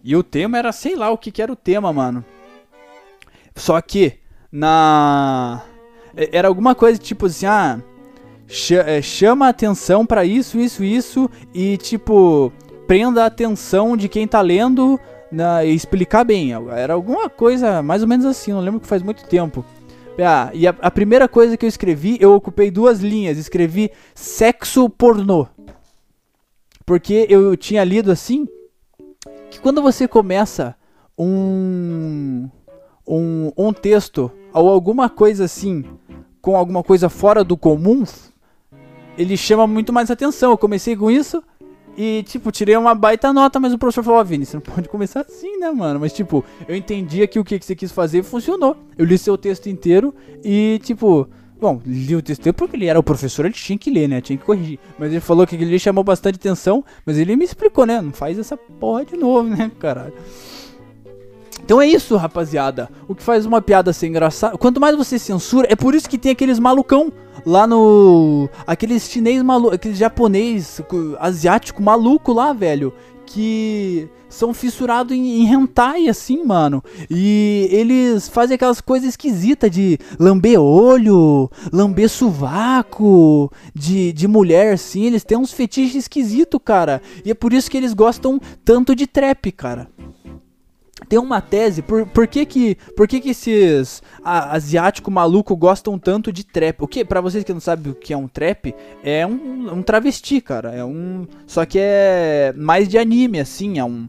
E 0.04 0.16
o 0.16 0.24
tema 0.24 0.58
era, 0.58 0.72
sei 0.72 0.96
lá 0.96 1.12
o 1.12 1.18
que, 1.18 1.32
que 1.32 1.40
era 1.40 1.54
o 1.54 1.56
tema, 1.56 1.94
mano. 1.94 2.26
Só 3.56 3.80
que 3.80 4.14
na 4.52 5.62
era 6.16 6.48
alguma 6.48 6.74
coisa 6.74 7.00
tipo 7.00 7.28
assim, 7.28 7.46
ah, 7.46 7.80
é, 8.86 9.02
chama 9.04 9.48
atenção 9.48 10.04
para 10.04 10.26
isso, 10.26 10.60
isso, 10.60 10.84
isso 10.84 11.30
e 11.54 11.78
tipo 11.78 12.52
prenda 12.88 13.24
a 13.24 13.28
atenção 13.28 13.96
de 13.96 14.10
quem 14.10 14.28
tá 14.28 14.42
lendo 14.42 15.00
na, 15.32 15.64
e 15.64 15.76
explicar 15.76 16.24
bem. 16.24 16.54
Era 16.76 16.96
alguma 16.96 17.30
coisa 17.30 17.84
mais 17.84 18.02
ou 18.02 18.08
menos 18.08 18.26
assim, 18.26 18.52
não 18.52 18.62
lembro 18.62 18.80
que 18.80 18.88
faz 18.88 19.04
muito 19.04 19.26
tempo. 19.26 19.64
Ah, 20.22 20.52
e 20.54 20.68
a, 20.68 20.76
a, 20.82 20.92
primeira 20.92 21.28
coisa 21.28 21.58
que 21.58 21.66
eu 21.66 21.70
escrevi, 21.70 22.18
eu 22.20 22.34
ocupei 22.34 22.70
duas 22.70 23.00
linhas. 23.00 23.38
Escrevi 23.38 23.92
sexo 24.14 24.90
pornô. 24.90 25.48
Porque 26.86 27.26
eu 27.30 27.56
tinha 27.56 27.84
lido 27.84 28.12
assim 28.12 28.48
que 29.50 29.60
quando 29.60 29.82
você 29.82 30.08
começa 30.08 30.76
um, 31.18 32.50
um, 33.08 33.52
um 33.58 33.74
texto 33.74 34.32
ou 34.54 34.70
alguma 34.70 35.10
coisa 35.10 35.46
assim 35.46 35.86
com 36.42 36.56
alguma 36.56 36.84
coisa 36.84 37.08
fora 37.08 37.44
do 37.44 37.56
comum, 37.56 38.04
ele 39.18 39.38
chama 39.38 39.68
muito 39.68 39.94
mais 39.94 40.10
atenção. 40.12 40.52
Eu 40.52 40.58
comecei 40.58 40.96
com 40.96 41.10
isso 41.10 41.44
e, 41.98 42.24
tipo, 42.24 42.52
tirei 42.52 42.76
uma 42.78 42.96
baita 42.96 43.34
nota, 43.34 43.60
mas 43.60 43.74
o 43.74 43.78
professor 43.78 44.04
falou, 44.04 44.20
ó, 44.20 44.24
Vini, 44.24 44.46
você 44.46 44.58
não 44.58 44.62
pode 44.62 44.88
começar 44.88 45.22
assim, 45.22 45.58
né, 45.58 45.72
mano? 45.72 46.00
Mas, 46.00 46.14
tipo, 46.14 46.44
eu 46.68 46.76
entendia 46.76 47.28
que 47.28 47.40
o 47.40 47.44
que 47.44 47.60
você 47.60 47.76
quis 47.76 47.92
fazer 47.92 48.24
funcionou. 48.24 48.78
Eu 48.98 49.06
li 49.06 49.18
seu 49.18 49.38
texto 49.38 49.68
inteiro 49.68 50.14
e, 50.44 50.80
tipo, 50.84 51.28
bom, 51.60 51.82
li 51.86 52.16
o 52.16 52.22
texto 52.22 52.42
inteiro 52.42 52.58
porque 52.58 52.76
ele 52.76 52.86
era 52.86 53.00
o 53.00 53.04
professor, 53.04 53.46
ele 53.46 53.54
tinha 53.54 53.78
que 53.78 53.92
ler, 53.92 54.08
né? 54.08 54.22
Tinha 54.22 54.38
que 54.38 54.46
corrigir. 54.46 54.80
Mas 54.98 55.12
ele 55.12 55.20
falou 55.20 55.46
que 55.46 55.56
ele 55.56 55.78
chamou 55.78 56.04
bastante 56.04 56.36
atenção, 56.36 56.84
mas 57.06 57.18
ele 57.18 57.36
me 57.36 57.44
explicou, 57.44 57.86
né? 57.86 58.02
Não 58.02 58.12
faz 58.12 58.40
essa 58.40 58.56
porra 58.56 59.06
de 59.06 59.18
novo, 59.18 59.50
né, 59.50 59.70
caralho? 59.78 60.14
Então 61.64 61.82
é 61.82 61.88
isso, 61.88 62.18
rapaziada. 62.18 62.90
O 63.08 63.14
que 63.14 63.24
faz 63.24 63.46
uma 63.46 63.62
piada 63.62 63.94
ser 63.94 64.08
engraçada. 64.08 64.58
Quanto 64.58 64.82
mais 64.82 64.96
você 64.96 65.20
censura, 65.20 65.68
é 65.70 65.76
por 65.76 65.94
isso 65.94 66.10
que 66.10 66.18
tem 66.18 66.32
aqueles 66.32 66.60
malucão 66.60 67.14
lá 67.46 67.66
no. 67.68 68.50
Aqueles 68.66 69.10
chinês 69.10 69.42
maluco. 69.42 69.76
Aqueles 69.76 69.98
japonês 69.98 70.82
asiático 71.20 71.82
maluco 71.82 72.34
lá, 72.34 72.54
velho. 72.54 72.94
Que 73.26 74.10
são 74.28 74.54
fissurados 74.54 75.16
em, 75.16 75.42
em 75.42 75.54
hentai, 75.54 76.08
assim, 76.08 76.44
mano. 76.44 76.84
E 77.10 77.68
eles 77.72 78.28
fazem 78.28 78.56
aquelas 78.56 78.82
coisas 78.82 79.10
esquisitas 79.10 79.70
de 79.70 80.00
lamber 80.20 80.60
olho, 80.60 81.50
lamber 81.72 82.10
sovaco, 82.10 83.52
de, 83.76 84.12
de 84.14 84.28
mulher, 84.28 84.74
assim. 84.74 85.06
Eles 85.06 85.24
têm 85.24 85.38
uns 85.38 85.52
fetiches 85.52 85.96
esquisitos, 85.96 86.60
cara. 86.64 87.02
E 87.24 87.32
é 87.32 87.34
por 87.34 87.54
isso 87.54 87.70
que 87.70 87.78
eles 87.78 87.94
gostam 87.94 88.40
tanto 88.66 88.96
de 88.96 89.06
trap, 89.06 89.52
cara 89.52 89.90
tem 91.08 91.20
uma 91.20 91.42
tese, 91.42 91.82
por, 91.82 92.06
por 92.06 92.28
que 92.28 92.46
que, 92.46 92.76
por 92.96 93.08
que, 93.08 93.20
que 93.20 93.30
esses 93.32 94.02
a, 94.24 94.56
asiático 94.56 95.10
maluco 95.12 95.56
gostam 95.56 95.98
tanto 95.98 96.32
de 96.32 96.44
trap? 96.44 96.82
O 96.82 96.88
que, 96.88 97.04
para 97.04 97.22
vocês 97.22 97.44
que 97.44 97.54
não 97.54 97.60
sabem 97.60 97.92
o 97.92 97.96
que 97.96 98.14
é 98.14 98.18
um 98.18 98.28
trap, 98.28 98.74
é 99.04 99.26
um, 99.26 99.74
um 99.74 99.82
travesti, 99.82 100.40
cara, 100.40 100.72
é 100.72 100.84
um, 100.86 101.28
só 101.46 101.66
que 101.66 101.80
é 101.80 102.54
mais 102.56 102.88
de 102.88 102.98
anime, 102.98 103.40
assim, 103.40 103.80
é 103.80 103.84
um, 103.84 104.08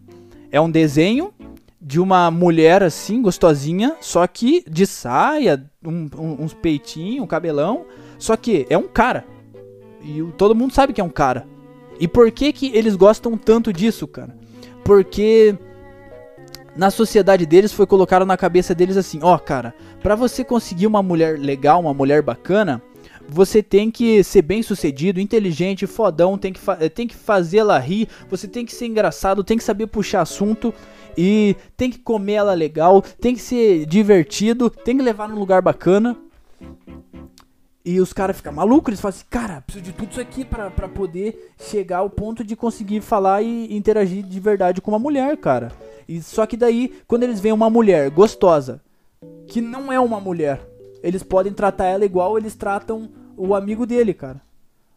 é 0.50 0.60
um 0.60 0.70
desenho 0.70 1.32
de 1.80 1.98
uma 1.98 2.30
mulher 2.30 2.82
assim, 2.82 3.20
gostosinha, 3.20 3.96
só 4.00 4.24
que 4.26 4.64
de 4.70 4.86
saia, 4.86 5.64
um, 5.84 6.08
um, 6.16 6.44
uns 6.44 6.54
peitinhos, 6.54 7.24
um 7.24 7.26
cabelão, 7.26 7.86
só 8.18 8.36
que 8.36 8.66
é 8.70 8.78
um 8.78 8.86
cara, 8.86 9.24
e 10.00 10.22
todo 10.36 10.54
mundo 10.54 10.72
sabe 10.72 10.92
que 10.92 11.00
é 11.00 11.04
um 11.04 11.10
cara. 11.10 11.46
E 11.98 12.06
por 12.06 12.30
que 12.30 12.52
que 12.52 12.70
eles 12.74 12.96
gostam 12.96 13.36
tanto 13.36 13.72
disso, 13.72 14.06
cara? 14.06 14.36
Porque 14.84 15.56
na 16.76 16.90
sociedade 16.90 17.44
deles 17.46 17.72
foi 17.72 17.86
colocado 17.86 18.24
na 18.24 18.36
cabeça 18.36 18.74
deles 18.74 18.96
assim, 18.96 19.20
ó, 19.22 19.34
oh, 19.34 19.38
cara, 19.38 19.74
para 20.02 20.14
você 20.14 20.42
conseguir 20.44 20.86
uma 20.86 21.02
mulher 21.02 21.38
legal, 21.38 21.80
uma 21.80 21.94
mulher 21.94 22.22
bacana, 22.22 22.82
você 23.28 23.62
tem 23.62 23.90
que 23.90 24.22
ser 24.24 24.42
bem 24.42 24.62
sucedido, 24.62 25.20
inteligente, 25.20 25.86
fodão, 25.86 26.36
tem 26.36 26.52
que, 26.52 26.60
tem 26.90 27.06
que 27.06 27.14
fazê-la 27.14 27.78
rir, 27.78 28.08
você 28.28 28.48
tem 28.48 28.64
que 28.64 28.74
ser 28.74 28.86
engraçado, 28.86 29.44
tem 29.44 29.56
que 29.56 29.64
saber 29.64 29.86
puxar 29.86 30.22
assunto 30.22 30.72
e 31.16 31.56
tem 31.76 31.90
que 31.90 31.98
comer 31.98 32.34
ela 32.34 32.54
legal, 32.54 33.02
tem 33.02 33.34
que 33.34 33.40
ser 33.40 33.86
divertido, 33.86 34.68
tem 34.68 34.96
que 34.96 35.02
levar 35.02 35.28
num 35.28 35.38
lugar 35.38 35.62
bacana. 35.62 36.16
E 37.84 38.00
os 38.00 38.12
caras 38.12 38.36
ficam 38.36 38.52
malucos, 38.52 38.88
eles 38.90 39.00
falam 39.00 39.14
assim, 39.16 39.24
cara, 39.28 39.60
preciso 39.60 39.84
de 39.84 39.92
tudo 39.92 40.12
isso 40.12 40.20
aqui 40.20 40.44
para 40.44 40.70
poder 40.70 41.52
chegar 41.58 41.98
ao 41.98 42.10
ponto 42.10 42.44
de 42.44 42.54
conseguir 42.54 43.00
falar 43.00 43.42
e 43.42 43.74
interagir 43.74 44.22
de 44.22 44.38
verdade 44.38 44.80
com 44.80 44.92
uma 44.92 45.00
mulher, 45.00 45.36
cara. 45.36 45.72
E 46.08 46.22
só 46.22 46.46
que 46.46 46.56
daí, 46.56 46.94
quando 47.08 47.24
eles 47.24 47.40
veem 47.40 47.52
uma 47.52 47.68
mulher 47.68 48.08
gostosa, 48.10 48.80
que 49.48 49.60
não 49.60 49.92
é 49.92 49.98
uma 49.98 50.20
mulher, 50.20 50.60
eles 51.02 51.24
podem 51.24 51.52
tratar 51.52 51.86
ela 51.86 52.04
igual 52.04 52.38
eles 52.38 52.54
tratam 52.54 53.10
o 53.36 53.54
amigo 53.54 53.84
dele, 53.84 54.14
cara. 54.14 54.40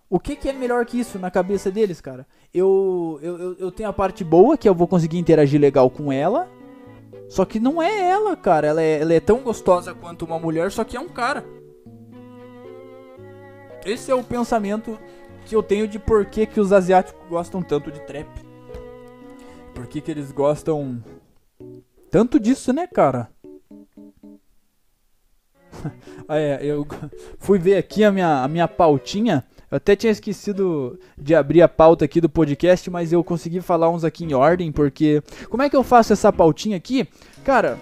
O 0.08 0.20
que, 0.20 0.36
que 0.36 0.48
é 0.48 0.54
melhor 0.54 0.86
que 0.86 1.00
isso 1.00 1.18
na 1.18 1.32
cabeça 1.32 1.72
deles, 1.72 2.00
cara? 2.00 2.28
Eu, 2.54 3.20
eu, 3.24 3.56
eu 3.56 3.72
tenho 3.72 3.90
a 3.90 3.94
parte 3.94 4.24
boa, 4.24 4.56
que 4.56 4.70
eu 4.70 4.76
vou 4.76 4.88
conseguir 4.88 5.18
interagir 5.18 5.60
legal 5.60 5.90
com 5.90 6.12
ela. 6.12 6.48
Só 7.28 7.44
que 7.44 7.60
não 7.60 7.82
é 7.82 8.10
ela, 8.12 8.36
cara. 8.36 8.68
Ela 8.68 8.84
é, 8.84 9.02
ela 9.02 9.14
é 9.14 9.20
tão 9.20 9.40
gostosa 9.40 9.96
quanto 9.96 10.24
uma 10.24 10.38
mulher, 10.38 10.72
só 10.72 10.84
que 10.84 10.96
é 10.96 11.00
um 11.00 11.10
cara. 11.10 11.44
Esse 13.86 14.10
é 14.10 14.16
o 14.16 14.24
pensamento 14.24 14.98
que 15.46 15.56
eu 15.56 15.62
tenho 15.62 15.88
de 15.88 16.00
por 16.00 16.26
que, 16.26 16.48
que 16.48 16.60
os 16.60 16.74
asiáticos 16.74 17.22
gostam 17.30 17.62
tanto 17.62 17.92
de 17.92 18.00
trap. 18.02 18.28
Por 19.76 19.86
que, 19.86 20.02
que 20.02 20.10
eles 20.10 20.32
gostam 20.32 21.04
tanto 22.10 22.40
disso, 22.40 22.74
né, 22.74 22.88
cara? 22.88 23.30
é, 26.28 26.60
eu 26.64 26.88
fui 27.38 27.60
ver 27.60 27.78
aqui 27.78 28.04
a 28.04 28.12
minha, 28.12 28.44
a 28.44 28.48
minha 28.48 28.68
pautinha. 28.68 29.46
Eu 29.70 29.78
até 29.78 29.96
tinha 29.96 30.12
esquecido 30.12 31.00
de 31.16 31.36
abrir 31.36 31.62
a 31.62 31.68
pauta 31.68 32.06
aqui 32.06 32.20
do 32.20 32.30
podcast, 32.30 32.90
mas 32.90 33.14
eu 33.14 33.24
consegui 33.24 33.62
falar 33.62 33.90
uns 33.90 34.04
aqui 34.04 34.26
em 34.26 34.34
ordem, 34.34 34.72
porque. 34.72 35.22
Como 35.48 35.62
é 35.62 35.70
que 35.70 35.76
eu 35.76 35.84
faço 35.84 36.12
essa 36.12 36.34
pautinha 36.34 36.78
aqui? 36.78 37.08
Cara, 37.44 37.78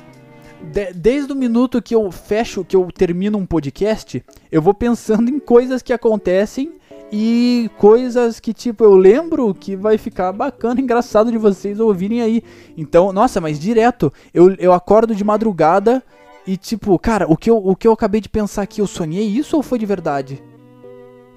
de, 0.63 0.93
desde 0.93 1.32
o 1.34 1.36
minuto 1.36 1.82
que 1.82 1.93
eu 1.93 2.10
fecho, 2.12 2.63
que 2.63 2.76
eu 2.76 2.88
termino 2.91 3.38
um 3.38 3.45
podcast, 3.45 4.23
eu 4.52 4.62
vou 4.62 4.73
pensando 4.73 5.30
em 5.30 5.39
coisas 5.39 5.82
que 5.82 5.93
acontecem 5.93 6.71
e 7.12 7.69
coisas 7.78 8.39
que, 8.39 8.54
tipo, 8.54 8.84
eu 8.84 8.95
lembro 8.95 9.54
que 9.54 9.76
vai 9.76 9.97
ficar 9.97 10.32
bacana, 10.32 10.80
engraçado 10.82 11.32
de 11.32 11.38
vocês 11.38 11.80
ouvirem 11.80 12.21
aí. 12.21 12.43
Então, 12.76 13.13
nossa, 13.13 13.39
mas 13.39 13.60
direto, 13.60 14.12
eu, 14.34 14.56
eu 14.56 14.73
acordo 14.73 15.13
de 15.13 15.23
madrugada 15.23 16.02
e, 16.47 16.58
tipo, 16.58 16.97
cara, 16.97 17.26
o 17.30 17.38
que, 17.38 17.49
eu, 17.49 17.58
o 17.58 17.76
que 17.76 17.88
eu 17.88 17.91
acabei 17.91 18.19
de 18.19 18.30
pensar 18.30 18.63
aqui, 18.63 18.82
eu 18.82 18.88
sonhei 18.88 19.26
isso 19.26 19.56
ou 19.56 19.62
foi 19.62 19.78
de 19.78 19.86
verdade? 19.86 20.41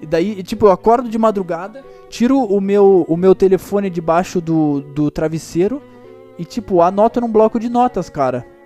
E 0.01 0.05
daí, 0.05 0.41
tipo, 0.43 0.65
eu 0.67 0.71
acordo 0.71 1.09
de 1.09 1.17
madrugada, 1.17 1.83
tiro 2.09 2.39
o 2.39 2.61
meu, 2.61 3.05
o 3.07 3.17
meu 3.17 3.35
telefone 3.35 3.89
debaixo 3.89 4.39
do, 4.39 4.81
do 4.81 5.11
travesseiro 5.11 5.81
e, 6.37 6.45
tipo, 6.45 6.81
anoto 6.81 7.21
num 7.21 7.31
bloco 7.31 7.59
de 7.59 7.69
notas, 7.69 8.09
cara. 8.09 8.56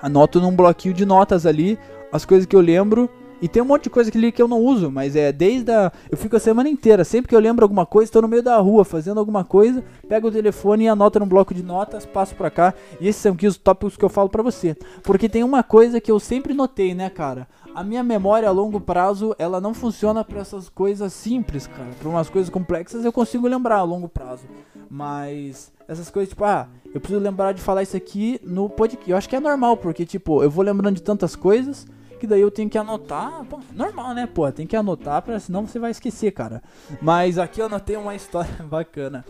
Anoto 0.00 0.40
num 0.40 0.54
bloquinho 0.54 0.94
de 0.94 1.04
notas 1.04 1.46
ali 1.46 1.78
as 2.12 2.24
coisas 2.24 2.46
que 2.46 2.56
eu 2.56 2.60
lembro. 2.60 3.08
E 3.40 3.48
tem 3.48 3.62
um 3.62 3.66
monte 3.66 3.84
de 3.84 3.90
coisa 3.90 4.10
ali 4.14 4.32
que 4.32 4.40
eu 4.40 4.48
não 4.48 4.58
uso, 4.62 4.90
mas 4.90 5.14
é 5.14 5.30
desde 5.30 5.70
a. 5.70 5.92
Eu 6.10 6.16
fico 6.16 6.36
a 6.36 6.40
semana 6.40 6.70
inteira. 6.70 7.04
Sempre 7.04 7.28
que 7.28 7.36
eu 7.36 7.40
lembro 7.40 7.64
alguma 7.64 7.84
coisa, 7.84 8.08
estou 8.08 8.22
no 8.22 8.28
meio 8.28 8.42
da 8.42 8.56
rua 8.56 8.82
fazendo 8.82 9.20
alguma 9.20 9.44
coisa, 9.44 9.84
pego 10.08 10.28
o 10.28 10.32
telefone 10.32 10.84
e 10.84 10.88
anoto 10.88 11.20
num 11.20 11.28
bloco 11.28 11.52
de 11.52 11.62
notas, 11.62 12.06
passo 12.06 12.34
pra 12.34 12.50
cá. 12.50 12.72
E 12.98 13.06
esses 13.06 13.20
são 13.20 13.34
aqui 13.34 13.46
os 13.46 13.58
tópicos 13.58 13.96
que 13.96 14.04
eu 14.04 14.08
falo 14.08 14.30
pra 14.30 14.42
você. 14.42 14.74
Porque 15.02 15.28
tem 15.28 15.44
uma 15.44 15.62
coisa 15.62 16.00
que 16.00 16.10
eu 16.10 16.18
sempre 16.18 16.54
notei, 16.54 16.94
né, 16.94 17.10
cara? 17.10 17.46
a 17.76 17.84
minha 17.84 18.02
memória 18.02 18.48
a 18.48 18.52
longo 18.52 18.80
prazo, 18.80 19.36
ela 19.38 19.60
não 19.60 19.74
funciona 19.74 20.24
para 20.24 20.40
essas 20.40 20.66
coisas 20.70 21.12
simples, 21.12 21.66
cara. 21.66 21.90
Para 22.00 22.08
umas 22.08 22.30
coisas 22.30 22.48
complexas 22.48 23.04
eu 23.04 23.12
consigo 23.12 23.46
lembrar 23.46 23.76
a 23.76 23.82
longo 23.82 24.08
prazo. 24.08 24.46
Mas 24.90 25.70
essas 25.88 26.10
coisas, 26.10 26.30
tipo, 26.30 26.44
ah, 26.44 26.68
eu 26.92 27.00
preciso 27.00 27.20
lembrar 27.20 27.52
de 27.52 27.60
falar 27.60 27.82
isso 27.82 27.96
aqui 27.96 28.40
no 28.42 28.68
podcast. 28.68 29.10
Eu 29.10 29.16
acho 29.16 29.28
que 29.28 29.36
é 29.36 29.40
normal, 29.40 29.76
porque, 29.76 30.04
tipo, 30.04 30.42
eu 30.42 30.50
vou 30.50 30.64
lembrando 30.64 30.96
de 30.96 31.02
tantas 31.02 31.36
coisas 31.36 31.86
que 32.18 32.26
daí 32.26 32.40
eu 32.40 32.50
tenho 32.50 32.70
que 32.70 32.78
anotar. 32.78 33.44
Pô, 33.44 33.60
normal, 33.72 34.14
né, 34.14 34.26
pô? 34.26 34.50
Tem 34.50 34.66
que 34.66 34.76
anotar, 34.76 35.22
pra, 35.22 35.38
senão 35.38 35.66
você 35.66 35.78
vai 35.78 35.90
esquecer, 35.90 36.32
cara. 36.32 36.62
Mas 37.00 37.38
aqui 37.38 37.60
eu 37.60 37.66
anotei 37.66 37.96
uma 37.96 38.14
história 38.16 38.62
bacana. 38.64 39.24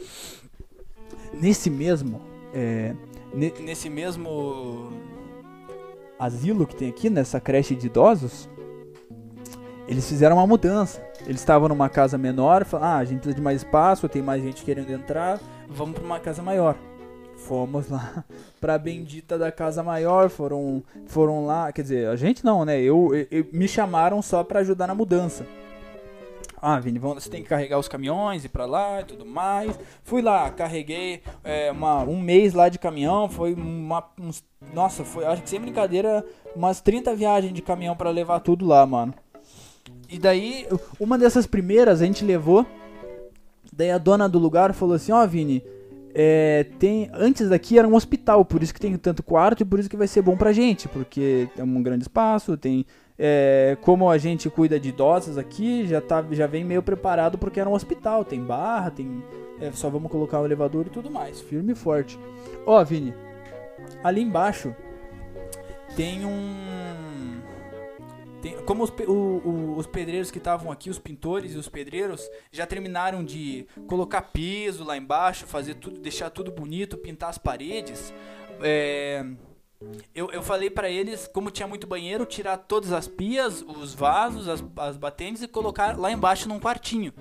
Nesse 1.35 1.69
mesmo. 1.69 2.21
É, 2.55 2.95
nesse 3.35 3.91
mesmo 3.91 4.93
asilo 6.19 6.67
que 6.67 6.75
tem 6.75 6.89
aqui, 6.89 7.11
nessa 7.11 7.39
creche 7.39 7.75
de 7.75 7.87
idosos, 7.87 8.49
eles 9.87 10.09
fizeram 10.09 10.37
uma 10.37 10.47
mudança. 10.47 11.05
Eles 11.27 11.41
estavam 11.41 11.69
numa 11.69 11.89
casa 11.89 12.17
menor, 12.17 12.65
falaram, 12.65 12.95
ah, 12.95 12.99
a 12.99 13.05
gente 13.05 13.19
precisa 13.19 13.37
de 13.37 13.43
mais 13.43 13.63
espaço, 13.63 14.09
tem 14.09 14.23
mais 14.23 14.43
gente 14.43 14.65
querendo 14.65 14.91
entrar, 14.91 15.41
vamos 15.69 15.95
para 15.95 16.05
uma 16.05 16.21
casa 16.21 16.43
maior. 16.43 16.77
Fomos 17.37 17.89
lá 17.89 18.25
pra 18.61 18.79
bendita 18.79 19.39
da 19.39 19.53
casa 19.53 19.83
maior, 19.83 20.31
foram, 20.31 20.83
foram 21.07 21.45
lá, 21.45 21.71
quer 21.73 21.83
dizer, 21.83 22.09
a 22.09 22.17
gente 22.17 22.45
não, 22.45 22.65
né? 22.65 22.81
Eu, 22.81 23.15
eu, 23.15 23.27
eu 23.31 23.47
me 23.53 23.69
chamaram 23.69 24.23
só 24.23 24.43
para 24.43 24.61
ajudar 24.61 24.87
na 24.87 24.95
mudança. 24.95 25.47
Ah, 26.61 26.81
Vini, 26.81 26.99
você 26.99 27.29
tem 27.29 27.43
que 27.43 27.49
carregar 27.49 27.79
os 27.79 27.87
caminhões 27.87 28.45
e 28.45 28.49
para 28.49 28.65
lá 28.65 29.01
e 29.01 29.05
tudo 29.05 29.27
mais. 29.27 29.79
Fui 30.03 30.23
lá, 30.23 30.51
carreguei 30.51 31.23
é, 31.45 31.71
uma, 31.71 32.03
um 32.03 32.19
mês 32.19 32.55
lá 32.55 32.69
de 32.69 32.79
caminhão, 32.79 33.29
foi 33.29 33.55
uma, 33.55 34.03
uns, 34.19 34.43
nossa, 34.75 35.05
foi, 35.05 35.25
acho 35.27 35.43
que 35.43 35.51
sem 35.51 35.61
brincadeira, 35.61 36.25
umas 36.55 36.81
30 36.81 37.15
viagens 37.15 37.53
de 37.53 37.61
caminhão 37.61 37.95
para 37.95 38.11
levar 38.11 38.41
tudo 38.41 38.67
lá, 38.67 38.85
mano. 38.87 39.15
E 40.09 40.19
daí, 40.19 40.67
uma 40.99 41.19
dessas 41.19 41.47
primeiras 41.47 42.01
a 42.01 42.07
gente 42.07 42.25
levou, 42.25 42.67
daí 43.77 43.91
a 43.91 43.99
dona 43.99 44.29
do 44.29 44.39
lugar 44.39 44.73
falou 44.73 44.95
assim, 44.95 45.13
ó 45.13 45.23
oh, 45.23 45.29
Vini, 45.29 45.63
é, 46.15 46.65
tem 46.79 47.11
antes 47.13 47.51
daqui 47.51 47.79
era 47.79 47.87
um 47.87 47.95
hospital, 47.95 48.45
por 48.45 48.63
isso 48.63 48.73
que 48.73 48.81
tem 48.81 48.97
tanto 48.97 49.23
quarto 49.23 49.61
e 49.61 49.67
por 49.67 49.79
isso 49.79 49.91
que 49.91 49.97
vai 49.97 50.07
ser 50.07 50.23
bom 50.23 50.37
pra 50.37 50.53
gente, 50.53 50.89
porque 50.89 51.47
tem 51.55 51.65
um 51.65 51.83
grande 51.83 52.05
espaço, 52.05 52.57
tem 52.57 52.87
é, 53.19 53.77
como 53.81 54.11
a 54.11 54.19
gente 54.19 54.49
cuida 54.51 54.79
de 54.79 54.91
idosos 54.91 55.39
aqui, 55.39 55.87
já, 55.87 56.01
tá, 56.01 56.25
já 56.31 56.47
vem 56.47 56.65
meio 56.65 56.83
preparado 56.83 57.39
porque 57.39 57.61
era 57.61 57.69
um 57.69 57.75
hospital, 57.75 58.25
tem 58.25 58.43
barra, 58.43 58.91
tem. 58.91 59.23
É, 59.61 59.71
só 59.73 59.89
vamos 59.89 60.11
colocar 60.11 60.41
o 60.41 60.45
elevador 60.45 60.87
e 60.87 60.91
tudo 60.91 61.11
mais, 61.11 61.41
firme 61.41 61.73
e 61.73 61.75
forte. 61.75 62.19
Ó, 62.67 62.83
Vini, 62.85 63.15
ali 64.03 64.23
embaixo 64.23 64.75
tem 65.95 66.25
um. 66.27 66.86
Tem, 68.47 68.57
como 68.63 68.85
os, 68.85 68.91
o, 69.09 69.13
o, 69.13 69.77
os 69.77 69.89
pedreiros 69.89 70.31
que 70.31 70.39
estavam 70.39 70.71
aqui, 70.71 70.89
os 70.89 71.01
pintores 71.01 71.55
e 71.55 71.59
os 71.59 71.69
pedreiros, 71.69 72.31
já 72.53 72.65
terminaram 72.65 73.25
de 73.25 73.67
colocar 73.89 74.23
piso 74.23 74.85
lá 74.85 74.97
embaixo, 74.97 75.49
fazer 75.49 75.75
tudo, 75.75 75.99
deixar 75.99 76.31
tudo 76.31 76.53
bonito, 76.53 76.97
pintar 76.97 77.29
as 77.29 77.39
paredes. 77.39 78.15
É, 78.63 79.27
eu, 80.15 80.31
eu 80.31 80.43
falei 80.43 80.71
para 80.71 80.89
eles, 80.89 81.27
como 81.27 81.51
tinha 81.51 81.67
muito 81.67 81.89
banheiro, 81.89 82.25
tirar 82.25 82.57
todas 82.57 82.93
as 82.93 83.09
pias, 83.09 83.63
os 83.63 83.93
vasos, 83.93 84.49
as, 84.49 84.63
as 84.77 84.97
batentes 84.97 85.43
e 85.43 85.49
colocar 85.49 85.99
lá 85.99 86.13
embaixo 86.13 86.49
num 86.49 86.61
quartinho. 86.61 87.13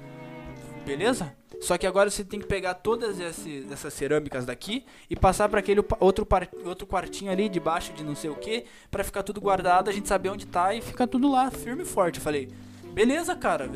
Beleza? 0.85 1.35
Só 1.61 1.77
que 1.77 1.87
agora 1.87 2.09
você 2.09 2.23
tem 2.23 2.39
que 2.39 2.45
pegar 2.45 2.75
todas 2.75 3.19
essas 3.19 3.93
cerâmicas 3.93 4.45
daqui 4.45 4.85
e 5.09 5.15
passar 5.15 5.49
para 5.49 5.59
aquele 5.59 5.83
outro, 5.99 6.27
outro 6.63 6.85
quartinho 6.85 7.31
ali 7.31 7.49
debaixo 7.49 7.93
de 7.93 8.03
não 8.03 8.15
sei 8.15 8.29
o 8.29 8.35
que, 8.35 8.65
para 8.91 9.03
ficar 9.03 9.23
tudo 9.23 9.41
guardado, 9.41 9.89
a 9.89 9.93
gente 9.93 10.07
saber 10.07 10.29
onde 10.29 10.45
tá 10.45 10.73
e 10.73 10.81
ficar 10.81 11.07
tudo 11.07 11.31
lá 11.31 11.49
firme 11.49 11.83
e 11.83 11.85
forte. 11.85 12.19
Eu 12.19 12.23
falei, 12.23 12.49
beleza, 12.93 13.35
cara, 13.35 13.69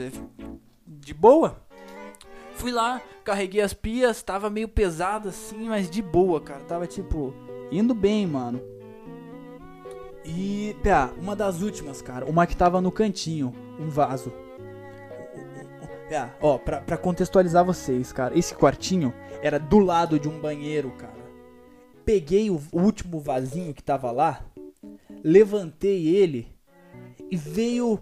de 0.86 1.14
boa. 1.14 1.62
Fui 2.56 2.72
lá, 2.72 3.02
carreguei 3.24 3.62
as 3.62 3.74
pias, 3.74 4.22
tava 4.22 4.50
meio 4.50 4.68
pesado 4.68 5.30
assim, 5.30 5.70
mas 5.70 5.90
de 5.90 6.02
boa, 6.02 6.42
cara. 6.42 6.60
Tava 6.66 6.86
tipo 6.86 7.34
Indo 7.72 7.94
bem, 7.94 8.26
mano. 8.26 8.62
E, 10.26 10.76
pá, 10.84 11.12
uma 11.18 11.36
das 11.36 11.62
últimas, 11.62 12.02
cara. 12.02 12.26
Uma 12.26 12.48
que 12.48 12.56
tava 12.56 12.82
no 12.82 12.92
cantinho. 12.92 13.54
Um 13.80 13.90
vaso. 13.90 14.34
Pá, 16.10 16.36
ó, 16.42 16.58
pra, 16.58 16.82
pra 16.82 16.98
contextualizar 16.98 17.64
vocês, 17.64 18.12
cara. 18.12 18.38
Esse 18.38 18.56
quartinho 18.56 19.14
era 19.42 19.60
do 19.60 19.80
lado 19.80 20.20
de 20.20 20.28
um 20.28 20.40
banheiro, 20.40 20.92
cara. 20.92 21.20
Peguei 22.04 22.50
o 22.50 22.60
último 22.74 23.20
vasinho 23.20 23.74
que 23.74 23.84
tava 23.84 24.12
lá. 24.12 24.44
Levantei 25.24 26.08
ele. 26.08 26.48
E 27.30 27.36
veio. 27.36 28.00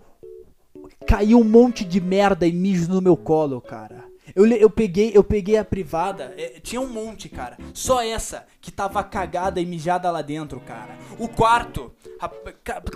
Caiu 1.05 1.39
um 1.39 1.43
monte 1.43 1.83
de 1.83 1.99
merda 1.99 2.47
e 2.47 2.53
mijo 2.53 2.89
no 2.89 3.01
meu 3.01 3.17
colo, 3.17 3.59
cara. 3.59 4.05
Eu, 4.35 4.45
eu, 4.45 4.69
peguei, 4.69 5.11
eu 5.13 5.23
peguei 5.23 5.57
a 5.57 5.63
privada, 5.63 6.33
é, 6.37 6.59
tinha 6.59 6.81
um 6.81 6.87
monte, 6.87 7.29
cara. 7.29 7.57
Só 7.73 8.03
essa 8.03 8.45
que 8.67 8.71
tava 8.73 9.01
cagada 9.01 9.61
e 9.61 9.65
mijada 9.65 10.11
lá 10.11 10.21
dentro, 10.21 10.59
cara. 10.59 10.97
O 11.17 11.29
quarto, 11.29 11.89
a, 12.19 12.29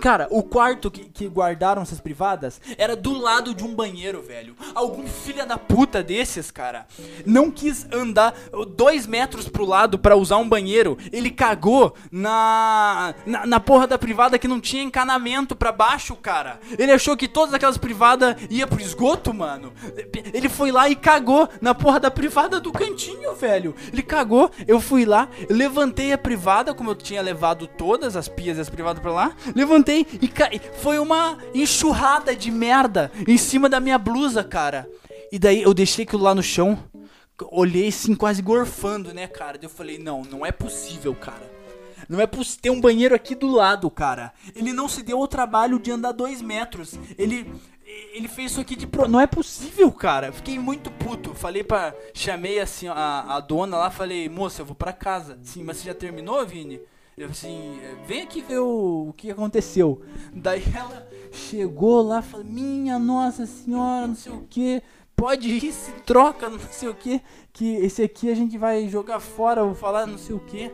cara, 0.02 0.28
o 0.30 0.42
quarto 0.42 0.90
que, 0.90 1.04
que 1.04 1.26
guardaram 1.26 1.80
essas 1.80 1.98
privadas 1.98 2.60
era 2.76 2.94
do 2.94 3.18
lado 3.18 3.54
de 3.54 3.64
um 3.64 3.74
banheiro, 3.74 4.20
velho. 4.20 4.54
Algum 4.74 5.06
filha 5.06 5.46
da 5.46 5.56
puta 5.56 6.02
desses, 6.02 6.50
cara, 6.50 6.86
não 7.24 7.50
quis 7.50 7.86
andar 7.90 8.34
dois 8.76 9.06
metros 9.06 9.48
pro 9.48 9.64
lado 9.64 9.98
para 9.98 10.14
usar 10.14 10.36
um 10.36 10.46
banheiro. 10.46 10.98
Ele 11.10 11.30
cagou 11.30 11.94
na, 12.10 13.14
na, 13.24 13.46
na 13.46 13.58
porra 13.58 13.86
da 13.86 13.96
privada 13.96 14.38
que 14.38 14.46
não 14.46 14.60
tinha 14.60 14.82
encanamento 14.82 15.56
para 15.56 15.72
baixo, 15.72 16.14
cara. 16.16 16.60
Ele 16.78 16.92
achou 16.92 17.16
que 17.16 17.26
todas 17.26 17.54
aquelas 17.54 17.78
privadas 17.78 18.36
ia 18.50 18.66
pro 18.66 18.78
esgoto, 18.78 19.32
mano. 19.32 19.72
Ele 20.34 20.50
foi 20.50 20.70
lá 20.70 20.90
e 20.90 20.94
cagou 20.94 21.48
na 21.62 21.74
porra 21.74 21.98
da 21.98 22.10
privada 22.10 22.60
do 22.60 22.70
cantinho, 22.70 23.34
velho. 23.34 23.74
Ele 23.90 24.02
cagou, 24.02 24.50
eu 24.68 24.78
fui 24.78 25.06
lá, 25.06 25.30
levantei 25.62 26.12
a 26.12 26.18
privada, 26.18 26.74
como 26.74 26.90
eu 26.90 26.94
tinha 26.96 27.22
levado 27.22 27.68
todas 27.68 28.16
as 28.16 28.26
pias 28.26 28.58
e 28.58 28.60
as 28.60 28.68
privadas 28.68 29.00
pra 29.00 29.12
lá. 29.12 29.36
Levantei 29.54 30.04
e 30.20 30.26
ca... 30.26 30.50
foi 30.78 30.98
uma 30.98 31.38
enxurrada 31.54 32.34
de 32.34 32.50
merda 32.50 33.12
em 33.28 33.38
cima 33.38 33.68
da 33.68 33.78
minha 33.78 33.96
blusa, 33.96 34.42
cara. 34.42 34.88
E 35.30 35.38
daí 35.38 35.62
eu 35.62 35.72
deixei 35.72 36.04
aquilo 36.04 36.24
lá 36.24 36.34
no 36.34 36.42
chão, 36.42 36.76
olhei 37.50 37.88
assim, 37.88 38.14
quase 38.14 38.42
gorfando, 38.42 39.14
né, 39.14 39.28
cara. 39.28 39.56
Daí 39.56 39.66
eu 39.66 39.70
falei, 39.70 39.98
não, 39.98 40.22
não 40.22 40.44
é 40.44 40.50
possível, 40.50 41.14
cara. 41.14 41.50
Não 42.08 42.20
é 42.20 42.26
possível 42.26 42.62
ter 42.62 42.70
um 42.70 42.80
banheiro 42.80 43.14
aqui 43.14 43.36
do 43.36 43.48
lado, 43.48 43.88
cara. 43.88 44.32
Ele 44.56 44.72
não 44.72 44.88
se 44.88 45.02
deu 45.02 45.20
o 45.20 45.28
trabalho 45.28 45.78
de 45.78 45.92
andar 45.92 46.10
dois 46.10 46.42
metros. 46.42 46.98
Ele 47.16 47.48
ele 48.12 48.28
fez 48.28 48.52
isso 48.52 48.60
aqui 48.60 48.76
de 48.76 48.86
pro... 48.86 49.08
Não 49.08 49.20
é 49.20 49.26
possível, 49.26 49.90
cara. 49.90 50.32
Fiquei 50.32 50.58
muito 50.58 50.90
puto. 50.90 51.34
Falei 51.34 51.64
pra. 51.64 51.94
Chamei 52.14 52.60
assim 52.60 52.88
a, 52.88 53.24
a 53.28 53.40
dona 53.40 53.76
lá, 53.76 53.90
falei, 53.90 54.28
moça, 54.28 54.62
eu 54.62 54.66
vou 54.66 54.74
pra 54.74 54.92
casa. 54.92 55.38
Sim, 55.42 55.64
mas 55.64 55.78
você 55.78 55.86
já 55.86 55.94
terminou, 55.94 56.44
Vini? 56.46 56.80
Eu 57.16 57.28
assim, 57.28 57.78
vem 58.06 58.22
aqui 58.22 58.40
ver 58.40 58.58
o, 58.58 59.08
o 59.08 59.12
que 59.12 59.30
aconteceu. 59.30 60.02
Daí 60.32 60.62
ela 60.74 61.06
chegou 61.30 62.02
lá, 62.02 62.22
falou, 62.22 62.46
minha 62.46 62.98
nossa 62.98 63.46
senhora, 63.46 64.06
não 64.06 64.14
sei 64.14 64.32
o 64.32 64.46
que. 64.48 64.82
Pode 65.14 65.48
ir, 65.48 65.72
se 65.72 65.92
troca, 66.06 66.48
não 66.48 66.58
sei 66.58 66.88
o 66.88 66.94
que. 66.94 67.20
Que 67.52 67.76
esse 67.76 68.02
aqui 68.02 68.30
a 68.30 68.34
gente 68.34 68.56
vai 68.56 68.88
jogar 68.88 69.20
fora, 69.20 69.62
vou 69.62 69.74
falar 69.74 70.06
não 70.06 70.16
sei 70.18 70.34
o 70.34 70.40
que. 70.40 70.72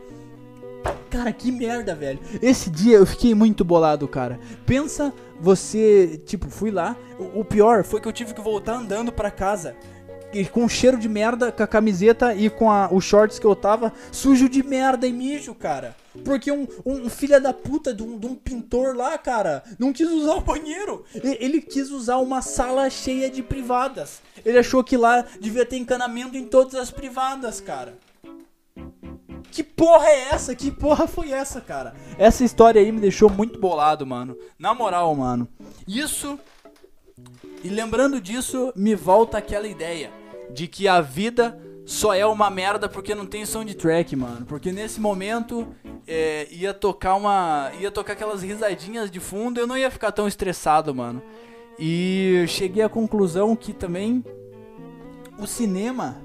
Cara, 1.10 1.32
que 1.32 1.50
merda, 1.50 1.94
velho. 1.94 2.18
Esse 2.42 2.70
dia 2.70 2.96
eu 2.96 3.06
fiquei 3.06 3.34
muito 3.34 3.64
bolado, 3.64 4.06
cara. 4.06 4.38
Pensa 4.66 5.12
você, 5.40 6.20
tipo, 6.26 6.50
fui 6.50 6.70
lá. 6.70 6.96
O, 7.34 7.44
pior 7.44 7.84
foi 7.84 8.00
que 8.00 8.08
eu 8.08 8.12
tive 8.12 8.34
que 8.34 8.40
voltar 8.40 8.74
andando 8.74 9.10
para 9.10 9.30
casa. 9.30 9.74
E 10.32 10.44
com 10.44 10.68
cheiro 10.68 10.98
de 10.98 11.08
merda, 11.08 11.50
com 11.50 11.62
a 11.62 11.66
camiseta 11.66 12.34
e 12.34 12.50
com 12.50 12.70
a, 12.70 12.92
os 12.92 13.02
shorts 13.02 13.38
que 13.38 13.46
eu 13.46 13.56
tava, 13.56 13.92
sujo 14.12 14.46
de 14.46 14.62
merda 14.62 15.06
e 15.06 15.12
mijo, 15.12 15.54
cara. 15.54 15.96
Porque 16.22 16.52
um, 16.52 16.66
um, 16.84 17.06
um 17.06 17.08
filho 17.08 17.40
da 17.40 17.54
puta 17.54 17.94
de 17.94 18.02
um, 18.02 18.18
de 18.18 18.26
um, 18.26 18.34
pintor 18.34 18.94
lá, 18.94 19.16
cara, 19.16 19.62
não 19.78 19.92
quis 19.92 20.10
usar 20.10 20.34
o 20.34 20.40
banheiro. 20.42 21.04
Ele 21.14 21.62
quis 21.62 21.90
usar 21.90 22.18
uma 22.18 22.42
sala 22.42 22.90
cheia 22.90 23.30
de 23.30 23.42
privadas. 23.42 24.20
Ele 24.44 24.58
achou 24.58 24.84
que 24.84 24.96
lá 24.96 25.24
devia 25.40 25.64
ter 25.64 25.78
encanamento 25.78 26.36
em 26.36 26.44
todas 26.44 26.74
as 26.74 26.90
privadas, 26.90 27.60
cara. 27.60 27.94
Que 29.50 29.62
porra 29.62 30.08
é 30.08 30.28
essa? 30.30 30.54
Que 30.54 30.70
porra 30.70 31.06
foi 31.06 31.32
essa, 31.32 31.60
cara? 31.60 31.94
Essa 32.18 32.44
história 32.44 32.80
aí 32.80 32.92
me 32.92 33.00
deixou 33.00 33.30
muito 33.30 33.58
bolado, 33.58 34.06
mano. 34.06 34.36
Na 34.58 34.74
moral, 34.74 35.14
mano. 35.14 35.48
Isso. 35.86 36.38
E 37.64 37.68
lembrando 37.68 38.20
disso, 38.20 38.72
me 38.76 38.94
volta 38.94 39.38
aquela 39.38 39.66
ideia 39.66 40.12
de 40.52 40.68
que 40.68 40.86
a 40.86 41.00
vida 41.00 41.60
só 41.84 42.12
é 42.12 42.24
uma 42.26 42.50
merda 42.50 42.88
porque 42.88 43.14
não 43.14 43.26
tem 43.26 43.46
soundtrack, 43.46 44.14
mano. 44.14 44.44
Porque 44.46 44.70
nesse 44.70 45.00
momento 45.00 45.66
é, 46.06 46.46
ia 46.50 46.74
tocar 46.74 47.14
uma. 47.14 47.72
ia 47.80 47.90
tocar 47.90 48.12
aquelas 48.12 48.42
risadinhas 48.42 49.10
de 49.10 49.18
fundo, 49.18 49.58
eu 49.58 49.66
não 49.66 49.76
ia 49.76 49.90
ficar 49.90 50.12
tão 50.12 50.28
estressado, 50.28 50.94
mano. 50.94 51.22
E 51.78 52.44
cheguei 52.48 52.82
à 52.82 52.88
conclusão 52.88 53.56
que 53.56 53.72
também 53.72 54.24
o 55.38 55.46
cinema 55.46 56.20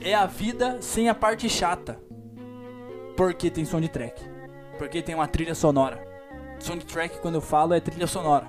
é 0.00 0.14
a 0.14 0.26
vida 0.26 0.78
sem 0.80 1.08
a 1.08 1.14
parte 1.14 1.48
chata. 1.48 1.98
Porque 3.20 3.50
tem 3.50 3.66
soundtrack. 3.66 4.18
Porque 4.78 5.02
tem 5.02 5.14
uma 5.14 5.28
trilha 5.28 5.54
sonora. 5.54 6.02
Soundtrack, 6.58 7.18
quando 7.18 7.34
eu 7.34 7.42
falo, 7.42 7.74
é 7.74 7.78
trilha 7.78 8.06
sonora. 8.06 8.46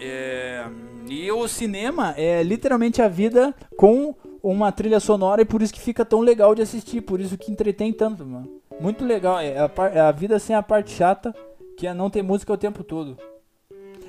É... 0.00 0.66
E 1.06 1.30
o 1.30 1.46
cinema 1.46 2.12
é 2.16 2.42
literalmente 2.42 3.00
a 3.00 3.06
vida 3.06 3.54
com 3.76 4.16
uma 4.42 4.72
trilha 4.72 4.98
sonora 4.98 5.42
e 5.42 5.44
por 5.44 5.62
isso 5.62 5.72
que 5.72 5.80
fica 5.80 6.04
tão 6.04 6.18
legal 6.18 6.56
de 6.56 6.62
assistir. 6.62 7.02
Por 7.02 7.20
isso 7.20 7.38
que 7.38 7.52
entretém 7.52 7.92
tanto, 7.92 8.26
mano. 8.26 8.50
Muito 8.80 9.04
legal. 9.04 9.38
É 9.38 9.56
a, 9.56 9.70
é 9.94 10.00
a 10.00 10.10
vida 10.10 10.40
sem 10.40 10.56
a 10.56 10.62
parte 10.62 10.90
chata, 10.90 11.32
que 11.76 11.86
é 11.86 11.94
não 11.94 12.10
ter 12.10 12.20
música 12.20 12.52
o 12.52 12.58
tempo 12.58 12.82
todo. 12.82 13.16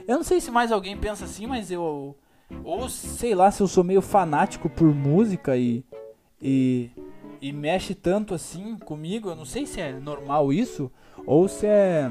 Eu 0.08 0.16
não 0.16 0.24
sei 0.24 0.42
se 0.42 0.50
mais 0.50 0.72
alguém 0.72 0.98
pensa 0.98 1.26
assim, 1.26 1.46
mas 1.46 1.70
eu. 1.70 2.16
Ou 2.64 2.90
sei 2.90 3.36
lá, 3.36 3.52
se 3.52 3.62
eu 3.62 3.68
sou 3.68 3.84
meio 3.84 4.02
fanático 4.02 4.68
por 4.68 4.88
música 4.88 5.56
e. 5.56 5.86
E 6.42 6.90
e 7.42 7.52
mexe 7.52 7.96
tanto 7.96 8.34
assim 8.34 8.78
comigo. 8.78 9.30
Eu 9.30 9.36
não 9.36 9.46
sei 9.46 9.66
se 9.66 9.80
é 9.80 9.94
normal 9.94 10.52
isso 10.52 10.92
ou 11.26 11.48
se 11.48 11.66
é 11.66 12.10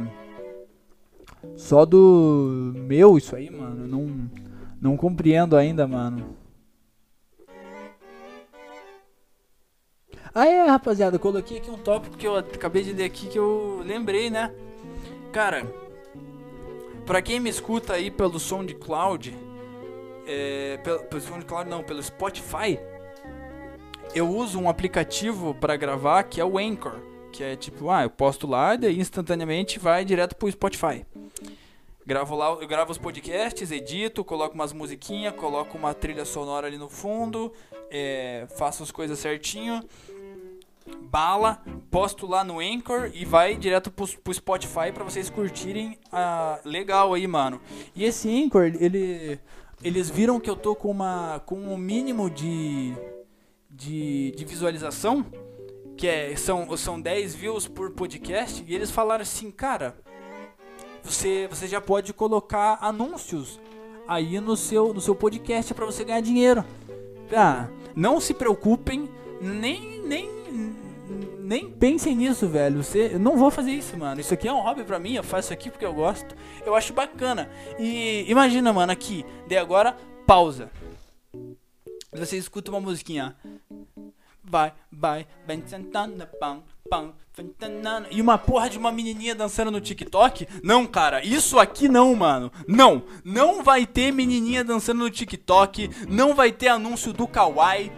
só 1.56 1.84
do 1.84 2.72
meu 2.76 3.16
isso 3.18 3.34
aí, 3.36 3.50
mano. 3.50 3.86
Não, 3.86 4.30
não 4.80 4.96
compreendo 4.96 5.56
ainda, 5.56 5.86
mano. 5.86 6.36
Ah 10.34 10.46
é, 10.46 10.66
rapaziada, 10.66 11.16
eu 11.16 11.20
coloquei 11.20 11.58
aqui 11.58 11.70
um 11.70 11.78
tópico 11.78 12.16
que 12.16 12.26
eu 12.26 12.36
acabei 12.36 12.82
de 12.82 12.92
ler 12.92 13.04
aqui 13.04 13.26
que 13.26 13.38
eu 13.38 13.82
lembrei, 13.84 14.30
né? 14.30 14.54
Cara, 15.32 15.66
pra 17.06 17.20
quem 17.22 17.40
me 17.40 17.50
escuta 17.50 17.94
aí 17.94 18.10
pelo 18.10 18.38
SoundCloud, 18.38 19.36
é, 20.26 20.76
pelo, 20.84 20.98
pelo 21.04 21.20
SoundCloud 21.20 21.68
não, 21.68 21.82
pelo 21.82 22.02
Spotify, 22.02 22.78
eu 24.14 24.28
uso 24.28 24.58
um 24.58 24.68
aplicativo 24.68 25.54
para 25.54 25.76
gravar 25.76 26.22
que 26.24 26.40
é 26.40 26.44
o 26.44 26.58
Anchor, 26.58 27.00
que 27.32 27.42
é 27.42 27.56
tipo, 27.56 27.90
ah, 27.90 28.02
eu 28.02 28.10
posto 28.10 28.46
lá 28.46 28.74
e 28.74 28.78
daí 28.78 28.98
instantaneamente 28.98 29.78
vai 29.78 30.04
direto 30.04 30.34
pro 30.34 30.50
Spotify. 30.50 31.04
Gravo 32.06 32.34
lá, 32.34 32.48
eu 32.48 32.66
gravo 32.66 32.90
os 32.90 32.96
podcasts, 32.96 33.70
edito, 33.70 34.24
coloco 34.24 34.54
umas 34.54 34.72
musiquinhas, 34.72 35.34
coloco 35.34 35.76
uma 35.76 35.92
trilha 35.92 36.24
sonora 36.24 36.66
ali 36.66 36.78
no 36.78 36.88
fundo, 36.88 37.52
é, 37.90 38.46
faço 38.56 38.82
as 38.82 38.90
coisas 38.90 39.18
certinho, 39.18 39.82
bala, 41.02 41.62
posto 41.90 42.26
lá 42.26 42.42
no 42.42 42.60
Anchor 42.60 43.10
e 43.12 43.26
vai 43.26 43.56
direto 43.56 43.90
pro, 43.90 44.08
pro 44.08 44.32
Spotify 44.32 44.90
para 44.92 45.04
vocês 45.04 45.28
curtirem. 45.28 45.98
Ah, 46.10 46.58
legal 46.64 47.12
aí, 47.12 47.26
mano. 47.26 47.60
E 47.94 48.04
esse 48.04 48.42
Anchor, 48.42 48.72
ele, 48.80 49.38
eles 49.82 50.08
viram 50.08 50.40
que 50.40 50.48
eu 50.48 50.56
tô 50.56 50.74
com 50.74 50.90
uma 50.90 51.42
com 51.44 51.56
um 51.56 51.76
mínimo 51.76 52.30
de 52.30 52.94
de, 53.78 54.32
de 54.32 54.44
visualização, 54.44 55.24
que 55.96 56.08
é, 56.08 56.34
são, 56.36 56.76
são 56.76 57.00
10 57.00 57.34
views 57.36 57.68
por 57.68 57.92
podcast, 57.92 58.64
e 58.66 58.74
eles 58.74 58.90
falaram 58.90 59.22
assim, 59.22 59.52
cara, 59.52 59.96
você, 61.02 61.46
você 61.48 61.68
já 61.68 61.80
pode 61.80 62.12
colocar 62.12 62.78
anúncios 62.80 63.60
aí 64.06 64.40
no 64.40 64.56
seu, 64.56 64.92
no 64.92 65.00
seu 65.00 65.14
podcast 65.14 65.72
para 65.72 65.86
você 65.86 66.04
ganhar 66.04 66.20
dinheiro. 66.20 66.64
Ah, 67.32 67.68
não 67.94 68.20
se 68.20 68.34
preocupem, 68.34 69.08
nem, 69.40 70.02
nem, 70.02 70.28
nem 71.38 71.70
pensem 71.70 72.16
nisso, 72.16 72.48
velho. 72.48 72.82
Você, 72.82 73.12
eu 73.12 73.20
não 73.20 73.36
vou 73.36 73.50
fazer 73.50 73.70
isso, 73.70 73.96
mano. 73.96 74.20
Isso 74.20 74.34
aqui 74.34 74.48
é 74.48 74.52
um 74.52 74.60
hobby 74.60 74.82
pra 74.82 74.98
mim, 74.98 75.14
eu 75.14 75.22
faço 75.22 75.46
isso 75.46 75.52
aqui 75.52 75.70
porque 75.70 75.86
eu 75.86 75.94
gosto. 75.94 76.34
Eu 76.66 76.74
acho 76.74 76.92
bacana. 76.92 77.48
E 77.78 78.24
imagina, 78.28 78.72
mano, 78.72 78.90
aqui, 78.90 79.24
de 79.46 79.56
agora, 79.56 79.96
pausa. 80.26 80.68
Você 82.12 82.36
escuta 82.36 82.70
uma 82.70 82.80
musiquinha. 82.80 83.36
Vai, 84.42 84.72
vai, 84.90 85.26
vem 85.46 85.62
sentando, 85.66 86.26
pão, 86.40 86.64
pão, 86.88 87.14
e 88.10 88.20
uma 88.20 88.36
porra 88.36 88.68
de 88.68 88.78
uma 88.78 88.90
menininha 88.90 89.32
dançando 89.32 89.70
no 89.70 89.80
TikTok? 89.80 90.48
Não, 90.62 90.86
cara, 90.86 91.24
isso 91.24 91.58
aqui 91.58 91.88
não, 91.88 92.14
mano. 92.16 92.50
Não, 92.66 93.04
não 93.24 93.62
vai 93.62 93.86
ter 93.86 94.12
menininha 94.12 94.64
dançando 94.64 94.98
no 94.98 95.10
TikTok, 95.10 95.88
não 96.08 96.34
vai 96.34 96.50
ter 96.50 96.66
anúncio 96.68 97.12
do 97.12 97.28
Kawaii 97.28 97.92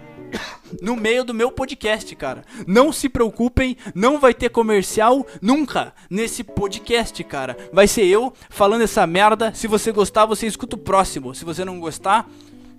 no 0.82 0.94
meio 0.94 1.24
do 1.24 1.32
meu 1.32 1.50
podcast, 1.50 2.14
cara. 2.16 2.44
Não 2.66 2.92
se 2.92 3.08
preocupem, 3.08 3.76
não 3.94 4.18
vai 4.18 4.34
ter 4.34 4.50
comercial 4.50 5.26
nunca 5.40 5.94
nesse 6.10 6.44
podcast, 6.44 7.24
cara. 7.24 7.56
Vai 7.72 7.88
ser 7.88 8.04
eu 8.04 8.32
falando 8.50 8.82
essa 8.82 9.06
merda. 9.06 9.54
Se 9.54 9.66
você 9.66 9.90
gostar, 9.90 10.26
você 10.26 10.46
escuta 10.46 10.76
o 10.76 10.78
próximo. 10.78 11.34
Se 11.34 11.44
você 11.44 11.64
não 11.64 11.80
gostar, 11.80 12.28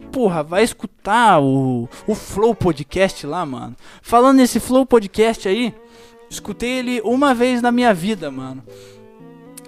porra, 0.02 0.44
vai 0.44 0.64
escutar 0.64 1.42
o, 1.42 1.88
o 2.08 2.16
Flow 2.16 2.54
Podcast 2.56 3.26
lá, 3.26 3.46
mano. 3.46 3.76
Falando 4.02 4.38
nesse 4.38 4.60
Flow 4.60 4.86
Podcast 4.86 5.48
aí, 5.48 5.74
escutei 6.30 6.80
ele 6.80 7.02
uma 7.02 7.34
vez 7.34 7.62
na 7.62 7.72
minha 7.72 7.94
vida, 7.94 8.30
mano. 8.32 8.64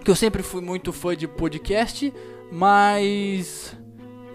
Que 0.03 0.11
eu 0.11 0.15
sempre 0.15 0.43
fui 0.43 0.61
muito 0.61 0.91
fã 0.91 1.15
de 1.15 1.27
podcast, 1.27 2.13
mas. 2.51 3.75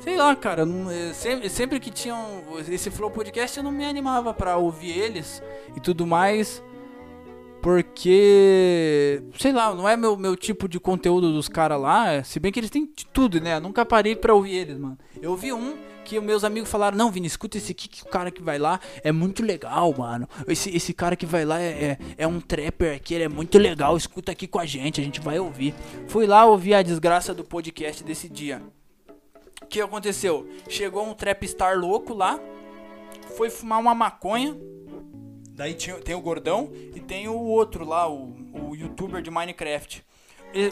Sei 0.01 0.17
lá, 0.17 0.35
cara, 0.35 0.67
eh, 0.91 1.13
sempre, 1.13 1.51
sempre 1.51 1.81
que 1.81 1.91
tinham 1.91 2.43
esse 2.69 2.91
Flow 2.91 3.11
Podcast 3.11 3.59
eu 3.59 3.65
não 3.65 3.73
me 3.73 3.85
animava 3.85 4.33
pra 4.33 4.57
ouvir 4.57 4.97
eles 4.97 5.43
e 5.77 5.81
tudo 5.81 6.07
mais. 6.07 6.63
Porque, 7.61 9.21
sei 9.37 9.53
lá, 9.53 9.75
não 9.75 9.89
é 9.89 9.97
meu, 9.97 10.17
meu 10.17 10.37
tipo 10.37 10.69
de 10.69 10.79
conteúdo 10.79 11.33
dos 11.33 11.49
caras 11.49 11.81
lá. 11.81 12.23
Se 12.23 12.39
bem 12.39 12.53
que 12.53 12.61
eles 12.61 12.71
têm 12.71 12.87
de 12.87 13.05
tudo, 13.07 13.41
né? 13.41 13.57
Eu 13.57 13.61
nunca 13.61 13.85
parei 13.85 14.15
pra 14.15 14.33
ouvir 14.33 14.55
eles, 14.55 14.79
mano. 14.79 14.99
Eu 15.21 15.37
vi 15.37 15.53
um 15.53 15.77
que 16.05 16.19
meus 16.21 16.45
amigos 16.45 16.71
falaram: 16.71 16.97
Não, 16.97 17.11
Vini, 17.11 17.27
escuta 17.27 17.59
esse 17.59 17.73
aqui 17.73 17.89
que 17.89 18.03
o 18.03 18.07
cara 18.07 18.31
que 18.31 18.43
vai 18.43 18.59
lá 18.59 18.81
é 19.03 19.13
muito 19.13 19.43
legal, 19.43 19.95
mano. 19.97 20.29
Esse, 20.47 20.75
esse 20.75 20.95
cara 20.95 21.15
que 21.15 21.27
vai 21.27 21.45
lá 21.45 21.61
é, 21.61 21.67
é, 21.67 21.99
é 22.17 22.27
um 22.27 22.41
trapper 22.41 22.97
aqui, 22.97 23.15
ele 23.15 23.25
é 23.25 23.29
muito 23.29 23.59
legal. 23.59 23.97
Escuta 23.97 24.33
aqui 24.33 24.47
com 24.47 24.59
a 24.59 24.65
gente, 24.65 25.01
a 25.01 25.05
gente 25.05 25.21
vai 25.21 25.39
ouvir. 25.39 25.75
Fui 26.07 26.27
lá 26.27 26.47
ouvir 26.47 26.75
a 26.75 26.83
desgraça 26.83 27.35
do 27.35 27.45
podcast 27.45 28.03
desse 28.03 28.29
dia. 28.29 28.63
O 29.63 29.67
que 29.67 29.81
aconteceu? 29.81 30.49
Chegou 30.69 31.05
um 31.07 31.13
trapstar 31.13 31.79
louco 31.79 32.15
lá, 32.15 32.41
foi 33.37 33.51
fumar 33.51 33.79
uma 33.79 33.95
maconha. 33.95 34.57
Daí 35.59 35.75
tinha, 35.75 35.97
tem 35.97 36.15
o 36.15 36.21
gordão 36.23 36.71
e 36.95 37.01
tem 37.01 37.29
o 37.29 37.37
outro 37.37 37.85
lá, 37.85 38.09
o, 38.09 38.35
o 38.55 38.75
youtuber 38.75 39.21
de 39.21 39.31
Minecraft. 39.31 40.03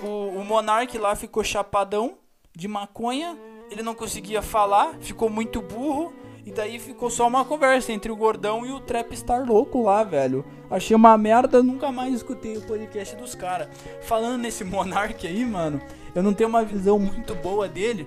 O, 0.03 0.41
o 0.41 0.45
Monark 0.45 0.97
lá 0.97 1.15
ficou 1.15 1.45
chapadão 1.45 2.17
de 2.57 2.67
maconha 2.67 3.37
ele 3.71 3.83
não 3.83 3.95
conseguia 3.95 4.43
falar, 4.43 4.95
ficou 5.01 5.29
muito 5.29 5.61
burro. 5.61 6.13
E 6.45 6.53
daí 6.53 6.79
ficou 6.79 7.11
só 7.11 7.27
uma 7.27 7.45
conversa 7.45 7.91
entre 7.91 8.13
o 8.13 8.15
gordão 8.15 8.65
e 8.65 8.71
o 8.71 8.79
Trapstar 8.79 9.45
louco 9.45 9.83
lá, 9.83 10.05
velho. 10.05 10.45
Achei 10.71 10.95
uma 10.95 11.19
merda, 11.19 11.61
nunca 11.61 11.91
mais 11.91 12.15
escutei 12.15 12.57
o 12.57 12.63
podcast 12.63 13.17
dos 13.17 13.35
caras. 13.35 13.69
Falando 14.03 14.39
nesse 14.39 14.63
Monark 14.63 15.27
aí, 15.27 15.45
mano, 15.45 15.83
eu 16.15 16.23
não 16.23 16.33
tenho 16.33 16.49
uma 16.49 16.63
visão 16.63 17.01
muito 17.01 17.35
boa 17.35 17.67
dele. 17.69 18.07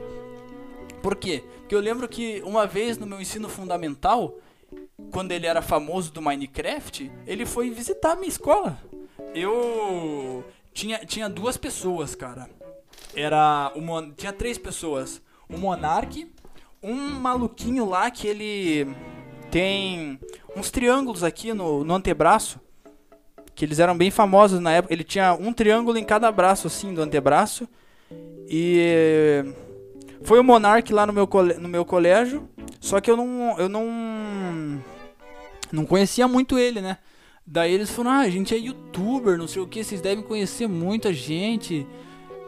Por 1.02 1.18
quê? 1.18 1.44
Porque 1.60 1.76
eu 1.76 1.82
lembro 1.82 2.08
que 2.08 2.42
uma 2.46 2.66
vez 2.66 2.98
no 2.98 3.06
meu 3.06 3.20
ensino 3.20 3.50
fundamental, 3.50 4.38
quando 5.12 5.32
ele 5.32 5.48
era 5.48 5.62
famoso 5.62 6.12
do 6.12 6.22
Minecraft, 6.22 7.12
ele 7.26 7.46
foi 7.46 7.70
visitar 7.70 8.12
a 8.12 8.16
minha 8.16 8.28
escola. 8.28 8.80
Eu 9.34 10.44
tinha, 10.74 11.00
tinha 11.00 11.30
duas 11.30 11.58
pessoas, 11.58 12.16
cara. 12.16 12.50
Era 13.16 13.72
uma, 13.76 14.12
tinha 14.16 14.32
três 14.32 14.58
pessoas 14.58 15.22
um 15.50 15.58
Monark, 15.58 16.32
um 16.82 16.94
maluquinho 16.94 17.86
lá 17.86 18.12
que 18.12 18.28
ele 18.28 18.88
tem 19.50 20.20
uns 20.56 20.70
triângulos 20.70 21.24
aqui 21.24 21.54
no, 21.54 21.84
no 21.84 21.96
antebraço. 21.96 22.60
que 23.56 23.66
eles 23.66 23.80
eram 23.80 23.98
bem 23.98 24.12
famosos 24.12 24.60
na 24.60 24.72
época. 24.72 24.94
Ele 24.94 25.04
tinha 25.04 25.34
um 25.34 25.52
triângulo 25.52 25.98
em 25.98 26.04
cada 26.04 26.32
braço, 26.32 26.68
assim, 26.68 26.94
do 26.94 27.02
antebraço. 27.02 27.68
E 28.48 29.44
foi 30.22 30.40
o 30.40 30.44
Monark 30.44 30.94
lá 30.94 31.06
no 31.06 31.14
meu, 31.14 31.28
no 31.60 31.68
meu 31.68 31.84
colégio. 31.84 32.48
Só 32.80 33.00
que 33.02 33.10
eu 33.10 33.18
não. 33.18 33.60
Eu 33.60 33.70
não. 33.70 34.84
Não 35.72 35.86
conhecia 35.86 36.28
muito 36.28 36.58
ele, 36.58 36.82
né? 36.82 36.98
Daí 37.46 37.74
eles 37.74 37.90
falaram, 37.90 38.20
ah, 38.20 38.22
a 38.22 38.30
gente 38.30 38.54
é 38.54 38.58
youtuber, 38.58 39.38
não 39.38 39.48
sei 39.48 39.62
o 39.62 39.68
que, 39.68 39.84
vocês 39.84 40.02
devem 40.02 40.24
conhecer 40.24 40.68
muita 40.68 41.12
gente. 41.12 41.86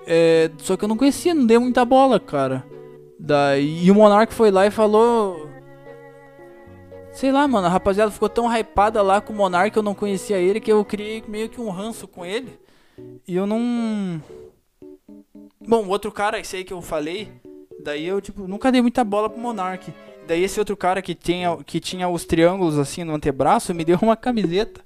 É, 0.06 0.52
só 0.60 0.78
que 0.78 0.84
eu 0.84 0.88
não 0.88 0.98
conhecia, 0.98 1.34
não 1.34 1.46
dei 1.46 1.58
muita 1.58 1.84
bola, 1.84 2.20
cara. 2.20 2.64
Daí 3.20 3.86
e 3.86 3.92
o 3.92 3.96
Monark 3.96 4.34
foi 4.34 4.52
lá 4.52 4.66
e 4.66 4.72
falou. 4.72 5.50
Sei 7.12 7.32
lá, 7.32 7.48
mano, 7.48 7.68
a 7.68 7.70
rapaziada 7.70 8.12
ficou 8.12 8.30
tão 8.30 8.48
hypada 8.56 9.02
lá 9.02 9.20
com 9.20 9.34
o 9.34 9.36
Monark, 9.36 9.76
eu 9.76 9.84
não 9.84 9.94
conhecia 9.94 10.38
ele, 10.38 10.62
que 10.62 10.72
eu 10.72 10.86
criei 10.86 11.24
meio 11.28 11.50
que 11.50 11.60
um 11.60 11.70
ranço 11.70 12.08
com 12.08 12.26
ele. 12.26 12.60
E 13.28 13.36
eu 13.36 13.46
não. 13.46 14.22
Bom, 15.68 15.88
outro 15.88 16.12
cara, 16.12 16.40
esse 16.40 16.58
aí 16.58 16.64
que 16.64 16.74
eu 16.74 16.82
falei, 16.82 17.32
daí 17.84 18.06
eu, 18.06 18.22
tipo, 18.22 18.48
nunca 18.48 18.72
dei 18.72 18.82
muita 18.82 19.04
bola 19.04 19.30
pro 19.30 19.42
Monark. 19.42 19.94
Daí 20.32 20.46
esse 20.46 20.58
outro 20.58 20.78
cara 20.78 21.02
que 21.02 21.14
tinha, 21.14 21.58
que 21.66 21.78
tinha 21.78 22.08
os 22.08 22.24
triângulos 22.24 22.80
assim 22.80 23.04
no 23.04 23.14
antebraço 23.14 23.74
me 23.74 23.84
deu 23.84 24.00
uma 24.02 24.16
camiseta. 24.16 24.80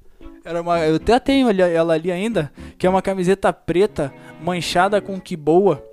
Era 0.44 0.60
uma, 0.60 0.80
eu 0.80 0.96
até 0.96 1.20
tenho 1.20 1.48
ela 1.62 1.94
ali 1.94 2.12
ainda, 2.12 2.52
que 2.80 2.88
é 2.88 2.90
uma 2.90 3.00
camiseta 3.00 3.54
preta 3.54 4.12
manchada 4.42 5.00
com 5.00 5.22
que 5.22 5.38
boa. 5.38 5.86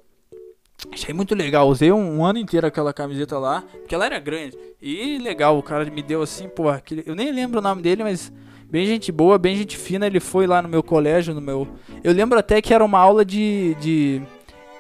Achei 0.91 1.13
muito 1.13 1.35
legal, 1.35 1.69
usei 1.69 1.93
um, 1.93 2.21
um, 2.21 2.25
ano 2.25 2.39
inteiro 2.39 2.67
aquela 2.67 2.95
camiseta 2.95 3.39
lá, 3.39 3.63
porque 3.71 3.95
ela 3.95 4.07
era 4.07 4.19
grande. 4.19 4.57
E 4.81 5.19
legal, 5.19 5.59
o 5.59 5.63
cara 5.63 5.85
me 5.85 6.03
deu 6.03 6.23
assim, 6.23 6.49
pô, 6.49 6.71
aquele, 6.71 7.03
eu 7.05 7.15
nem 7.15 7.31
lembro 7.31 7.59
o 7.59 7.63
nome 7.63 7.83
dele, 7.83 8.03
mas 8.03 8.33
bem 8.71 8.87
gente 8.87 9.13
boa, 9.13 9.37
bem 9.37 9.55
gente 9.55 9.77
fina. 9.77 10.07
Ele 10.07 10.19
foi 10.19 10.47
lá 10.47 10.63
no 10.63 10.69
meu 10.69 10.83
colégio, 10.83 11.35
no 11.35 11.43
meu. 11.43 11.69
Eu 12.03 12.15
lembro 12.15 12.39
até 12.39 12.63
que 12.63 12.73
era 12.73 12.83
uma 12.83 12.99
aula 12.99 13.23
de. 13.23 13.75
de 13.75 14.23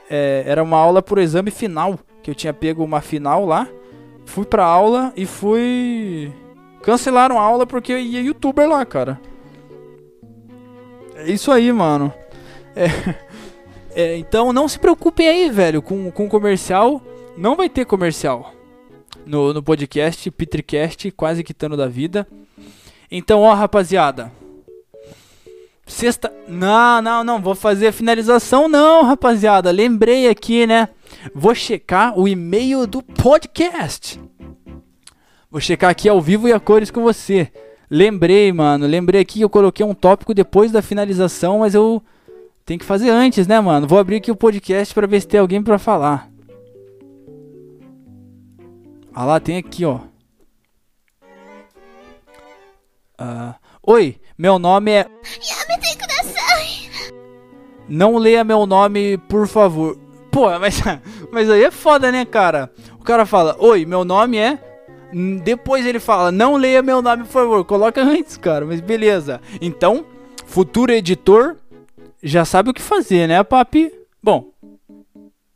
é, 0.09 0.45
era 0.47 0.63
uma 0.63 0.79
aula 0.79 1.03
por 1.03 1.19
exame 1.19 1.51
final, 1.51 2.01
que 2.23 2.31
eu 2.31 2.35
tinha 2.35 2.55
pego 2.55 2.83
uma 2.83 3.03
final 3.03 3.45
lá. 3.45 3.69
Fui 4.25 4.45
pra 4.45 4.65
aula 4.65 5.13
e 5.17 5.27
fui. 5.27 6.33
Cancelaram 6.83 7.39
a 7.39 7.43
aula 7.43 7.67
porque 7.67 7.97
ia 7.97 8.21
youtuber 8.21 8.69
lá, 8.69 8.85
cara. 8.85 9.21
É 11.17 11.31
isso 11.31 11.51
aí, 11.53 11.73
mano. 11.73 12.13
É. 12.75 12.87
É, 13.95 14.17
então 14.17 14.55
não 14.55 14.67
se 14.69 14.79
preocupem 14.79 15.29
aí, 15.29 15.51
velho, 15.51 15.83
com, 15.83 16.11
com 16.11 16.27
comercial. 16.27 17.03
Não 17.37 17.55
vai 17.55 17.69
ter 17.69 17.85
comercial 17.85 18.55
no, 19.27 19.53
no 19.53 19.63
podcast, 19.63 20.31
Petricast, 20.31 21.11
quase 21.11 21.45
quitando 21.45 21.77
da 21.77 21.87
vida. 21.87 22.27
Então, 23.11 23.43
ó, 23.43 23.53
rapaziada. 23.53 24.33
Sexta. 25.87 26.33
Não, 26.49 27.03
não, 27.03 27.25
não. 27.25 27.41
Vou 27.41 27.55
fazer 27.55 27.89
a 27.89 27.93
finalização, 27.93 28.69
não, 28.69 29.05
rapaziada. 29.05 29.71
Lembrei 29.71 30.29
aqui, 30.29 30.67
né? 30.67 30.89
Vou 31.35 31.55
checar 31.55 32.19
o 32.19 32.27
e-mail 32.27 32.87
do 32.87 33.03
podcast. 33.03 34.21
Vou 35.51 35.61
checar 35.61 35.91
aqui 35.91 36.09
ao 36.09 36.21
vivo 36.21 36.49
e 36.49 36.53
a 36.53 36.61
cores 36.61 36.91
com 36.91 37.03
você. 37.03 37.53
Lembrei, 37.91 38.53
mano. 38.53 38.87
Lembrei 38.87 39.21
aqui 39.21 39.39
que 39.39 39.45
eu 39.45 39.51
coloquei 39.51 39.85
um 39.85 39.95
tópico 39.95 40.33
depois 40.33 40.73
da 40.73 40.81
finalização, 40.81 41.59
mas 41.59 41.75
eu 41.75 42.03
tem 42.65 42.79
que 42.79 42.85
fazer 42.85 43.11
antes, 43.11 43.47
né, 43.47 43.61
mano? 43.61 43.87
Vou 43.87 43.99
abrir 43.99 44.17
aqui 44.17 44.31
o 44.31 44.37
podcast 44.37 44.95
para 44.95 45.07
ver 45.07 45.21
se 45.21 45.29
tem 45.29 45.41
alguém 45.41 45.63
para 45.63 45.79
falar. 45.79 46.31
Ah 49.13 49.25
lá, 49.25 49.41
tem 49.41 49.59
aqui, 49.59 49.85
ó. 49.85 50.01
Uh, 53.21 53.55
Oi, 53.85 54.21
meu 54.39 54.61
nome 54.61 54.93
é. 54.93 55.07
Não 57.89 58.17
leia 58.17 58.45
meu 58.45 58.65
nome, 58.65 59.19
por 59.19 59.49
favor. 59.49 59.99
Pô, 60.33 60.59
mas, 60.59 60.81
mas 61.31 61.51
aí 61.51 61.63
é 61.63 61.71
foda, 61.71 62.11
né, 62.11 62.25
cara? 62.25 62.73
O 62.99 63.05
cara 63.05 63.27
fala: 63.27 63.55
Oi, 63.59 63.85
meu 63.85 64.05
nome 64.05 64.39
é. 64.39 64.59
Depois 65.45 65.85
ele 65.85 66.01
fala: 66.01 66.33
Não 66.33 66.57
leia 66.57 66.83
meu 66.83 67.03
nome, 67.03 67.25
por 67.25 67.31
favor. 67.31 67.65
Coloca 67.67 68.01
antes, 68.03 68.39
cara. 68.39 68.65
Mas 68.65 68.81
beleza. 68.81 69.41
Então, 69.61 70.07
futuro 70.47 70.91
editor, 70.91 71.57
já 72.23 72.47
sabe 72.47 72.71
o 72.71 72.75
que 72.75 72.81
fazer, 72.81 73.29
né, 73.29 73.43
papi? 73.45 73.93
Bom, 74.23 74.51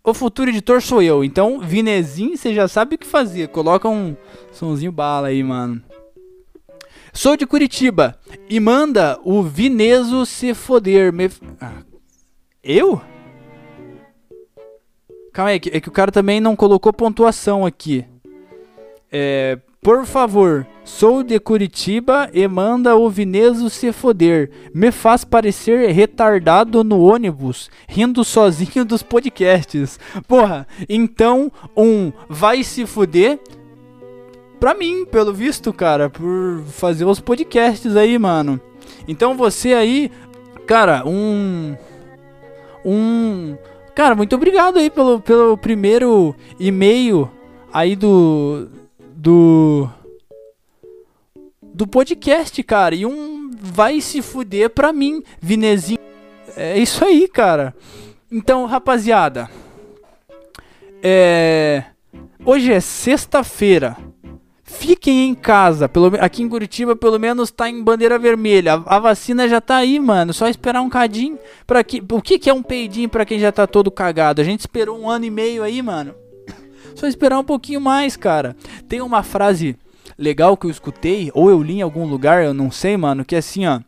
o 0.04 0.12
futuro 0.12 0.50
editor 0.50 0.82
sou 0.82 1.02
eu, 1.02 1.24
então 1.24 1.58
Vinezinho, 1.60 2.36
você 2.36 2.54
já 2.54 2.68
sabe 2.68 2.96
o 2.96 2.98
que 2.98 3.06
fazer. 3.06 3.48
Coloca 3.48 3.88
um 3.88 4.14
sonzinho 4.52 4.92
bala 4.92 5.28
aí, 5.28 5.42
mano. 5.42 5.82
Sou 7.14 7.34
de 7.34 7.46
Curitiba 7.46 8.18
e 8.48 8.60
manda 8.60 9.18
o 9.24 9.42
Vineso 9.42 10.26
se 10.26 10.52
foder. 10.52 11.12
Me... 11.12 11.30
Ah, 11.58 11.82
eu? 12.62 13.00
Calma 15.36 15.50
aí, 15.50 15.60
é 15.70 15.80
que 15.80 15.88
o 15.90 15.92
cara 15.92 16.10
também 16.10 16.40
não 16.40 16.56
colocou 16.56 16.90
pontuação 16.94 17.66
aqui. 17.66 18.06
É, 19.12 19.58
por 19.82 20.06
favor, 20.06 20.66
sou 20.82 21.22
de 21.22 21.38
Curitiba 21.38 22.30
e 22.32 22.48
manda 22.48 22.96
o 22.96 23.10
Vineso 23.10 23.68
se 23.68 23.92
foder. 23.92 24.50
Me 24.72 24.90
faz 24.90 25.26
parecer 25.26 25.90
retardado 25.92 26.82
no 26.82 27.02
ônibus, 27.02 27.68
rindo 27.86 28.24
sozinho 28.24 28.82
dos 28.82 29.02
podcasts. 29.02 30.00
Porra, 30.26 30.66
então 30.88 31.52
um 31.76 32.10
vai 32.30 32.62
se 32.62 32.86
foder 32.86 33.38
pra 34.58 34.72
mim, 34.72 35.04
pelo 35.04 35.34
visto, 35.34 35.70
cara, 35.70 36.08
por 36.08 36.62
fazer 36.68 37.04
os 37.04 37.20
podcasts 37.20 37.94
aí, 37.94 38.18
mano. 38.18 38.58
Então 39.06 39.36
você 39.36 39.74
aí, 39.74 40.10
cara, 40.66 41.02
um. 41.06 41.76
Um. 42.82 43.58
Cara, 43.96 44.14
muito 44.14 44.36
obrigado 44.36 44.78
aí 44.78 44.90
pelo, 44.90 45.22
pelo 45.22 45.56
primeiro 45.56 46.36
e-mail 46.60 47.30
aí 47.72 47.96
do 47.96 48.68
do 49.14 49.88
do 51.62 51.86
podcast, 51.86 52.62
cara. 52.62 52.94
E 52.94 53.06
um 53.06 53.50
vai 53.58 54.02
se 54.02 54.20
fuder 54.20 54.68
pra 54.68 54.92
mim, 54.92 55.22
Vinezinho. 55.40 55.98
É 56.54 56.78
isso 56.78 57.02
aí, 57.06 57.26
cara. 57.26 57.74
Então, 58.30 58.66
rapaziada. 58.66 59.48
É. 61.02 61.84
Hoje 62.44 62.74
é 62.74 62.80
sexta-feira. 62.80 63.96
Fiquem 64.66 65.28
em 65.28 65.34
casa. 65.34 65.88
Pelo, 65.88 66.12
aqui 66.20 66.42
em 66.42 66.48
Curitiba, 66.48 66.96
pelo 66.96 67.20
menos, 67.20 67.52
tá 67.52 67.70
em 67.70 67.82
bandeira 67.82 68.18
vermelha. 68.18 68.74
A, 68.74 68.96
a 68.96 68.98
vacina 68.98 69.48
já 69.48 69.60
tá 69.60 69.76
aí, 69.76 70.00
mano. 70.00 70.34
Só 70.34 70.48
esperar 70.48 70.82
um 70.82 70.90
cadinho. 70.90 71.38
Pra 71.64 71.84
que, 71.84 72.02
o 72.10 72.20
que, 72.20 72.38
que 72.38 72.50
é 72.50 72.52
um 72.52 72.62
peidinho 72.62 73.08
pra 73.08 73.24
quem 73.24 73.38
já 73.38 73.52
tá 73.52 73.66
todo 73.66 73.90
cagado? 73.90 74.40
A 74.40 74.44
gente 74.44 74.60
esperou 74.60 74.98
um 74.98 75.08
ano 75.08 75.24
e 75.24 75.30
meio 75.30 75.62
aí, 75.62 75.80
mano. 75.80 76.14
Só 76.96 77.06
esperar 77.06 77.38
um 77.38 77.44
pouquinho 77.44 77.80
mais, 77.80 78.16
cara. 78.16 78.56
Tem 78.88 79.00
uma 79.00 79.22
frase 79.22 79.76
legal 80.18 80.56
que 80.56 80.66
eu 80.66 80.70
escutei, 80.70 81.30
ou 81.32 81.48
eu 81.48 81.62
li 81.62 81.74
em 81.74 81.82
algum 81.82 82.06
lugar, 82.06 82.44
eu 82.44 82.54
não 82.54 82.70
sei, 82.70 82.96
mano, 82.96 83.24
que 83.24 83.34
é 83.34 83.38
assim, 83.38 83.66
ó. 83.66 83.80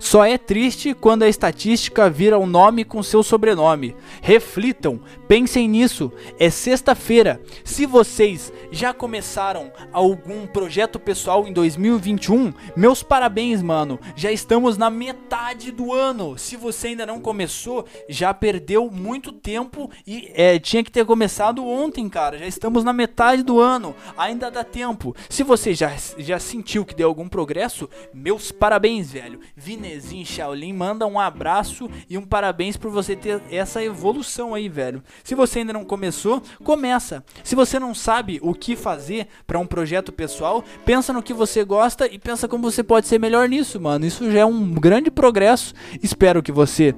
Só 0.00 0.24
é 0.24 0.38
triste 0.38 0.94
quando 0.94 1.24
a 1.24 1.28
estatística 1.28 2.08
vira 2.08 2.38
um 2.38 2.46
nome 2.46 2.86
com 2.86 3.02
seu 3.02 3.22
sobrenome. 3.22 3.94
Reflitam, 4.22 4.98
pensem 5.28 5.68
nisso. 5.68 6.10
É 6.38 6.48
sexta-feira. 6.48 7.38
Se 7.62 7.84
vocês 7.84 8.50
já 8.72 8.94
começaram 8.94 9.70
algum 9.92 10.46
projeto 10.46 10.98
pessoal 10.98 11.46
em 11.46 11.52
2021, 11.52 12.52
meus 12.74 13.02
parabéns, 13.02 13.62
mano. 13.62 14.00
Já 14.16 14.32
estamos 14.32 14.78
na 14.78 14.88
metade 14.88 15.70
do 15.70 15.92
ano. 15.92 16.36
Se 16.38 16.56
você 16.56 16.88
ainda 16.88 17.04
não 17.04 17.20
começou, 17.20 17.84
já 18.08 18.32
perdeu 18.32 18.90
muito 18.90 19.30
tempo 19.30 19.90
e 20.06 20.32
é, 20.34 20.58
tinha 20.58 20.82
que 20.82 20.90
ter 20.90 21.04
começado 21.04 21.64
ontem, 21.64 22.08
cara. 22.08 22.38
Já 22.38 22.46
estamos 22.46 22.82
na 22.82 22.92
metade 22.92 23.42
do 23.42 23.60
ano. 23.60 23.94
Ainda 24.16 24.50
dá 24.50 24.64
tempo. 24.64 25.14
Se 25.28 25.42
você 25.42 25.74
já, 25.74 25.94
já 26.16 26.38
sentiu 26.38 26.86
que 26.86 26.94
deu 26.94 27.06
algum 27.06 27.28
progresso, 27.28 27.88
meus 28.14 28.50
parabéns, 28.50 29.12
velho. 29.12 29.40
Vine 29.54 29.89
Nezinho 29.90 30.24
Shaolin 30.24 30.72
manda 30.72 31.04
um 31.04 31.18
abraço 31.18 31.90
e 32.08 32.16
um 32.16 32.22
parabéns 32.22 32.76
por 32.76 32.92
você 32.92 33.16
ter 33.16 33.42
essa 33.50 33.82
evolução 33.82 34.54
aí, 34.54 34.68
velho. 34.68 35.02
Se 35.24 35.34
você 35.34 35.60
ainda 35.60 35.72
não 35.72 35.84
começou, 35.84 36.40
começa. 36.62 37.24
Se 37.42 37.56
você 37.56 37.78
não 37.80 37.92
sabe 37.92 38.38
o 38.40 38.54
que 38.54 38.76
fazer 38.76 39.26
para 39.46 39.58
um 39.58 39.66
projeto 39.66 40.12
pessoal, 40.12 40.64
pensa 40.84 41.12
no 41.12 41.22
que 41.22 41.34
você 41.34 41.64
gosta 41.64 42.06
e 42.06 42.20
pensa 42.20 42.46
como 42.46 42.70
você 42.70 42.84
pode 42.84 43.08
ser 43.08 43.18
melhor 43.18 43.48
nisso, 43.48 43.80
mano. 43.80 44.06
Isso 44.06 44.30
já 44.30 44.40
é 44.40 44.44
um 44.44 44.72
grande 44.72 45.10
progresso. 45.10 45.74
Espero 46.00 46.42
que 46.42 46.52
você 46.52 46.94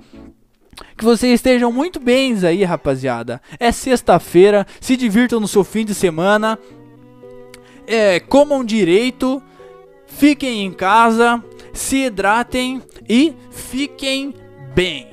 que 0.97 1.05
vocês 1.05 1.35
estejam 1.35 1.73
muito 1.73 1.99
bem 1.99 2.37
aí, 2.45 2.63
rapaziada. 2.65 3.40
É 3.59 3.73
sexta-feira, 3.73 4.67
se 4.81 4.97
divirtam 4.97 5.40
no 5.40 5.49
seu 5.49 5.65
fim 5.65 5.85
de 5.85 5.95
semana. 5.95 6.59
É, 7.87 8.21
comam 8.21 8.65
direito, 8.65 9.43
fiquem 10.07 10.65
em 10.65 10.73
casa, 10.73 11.43
se 11.73 12.04
hidratem 12.06 12.83
e 13.08 13.35
fiquem 13.50 14.35
bem. 14.75 15.12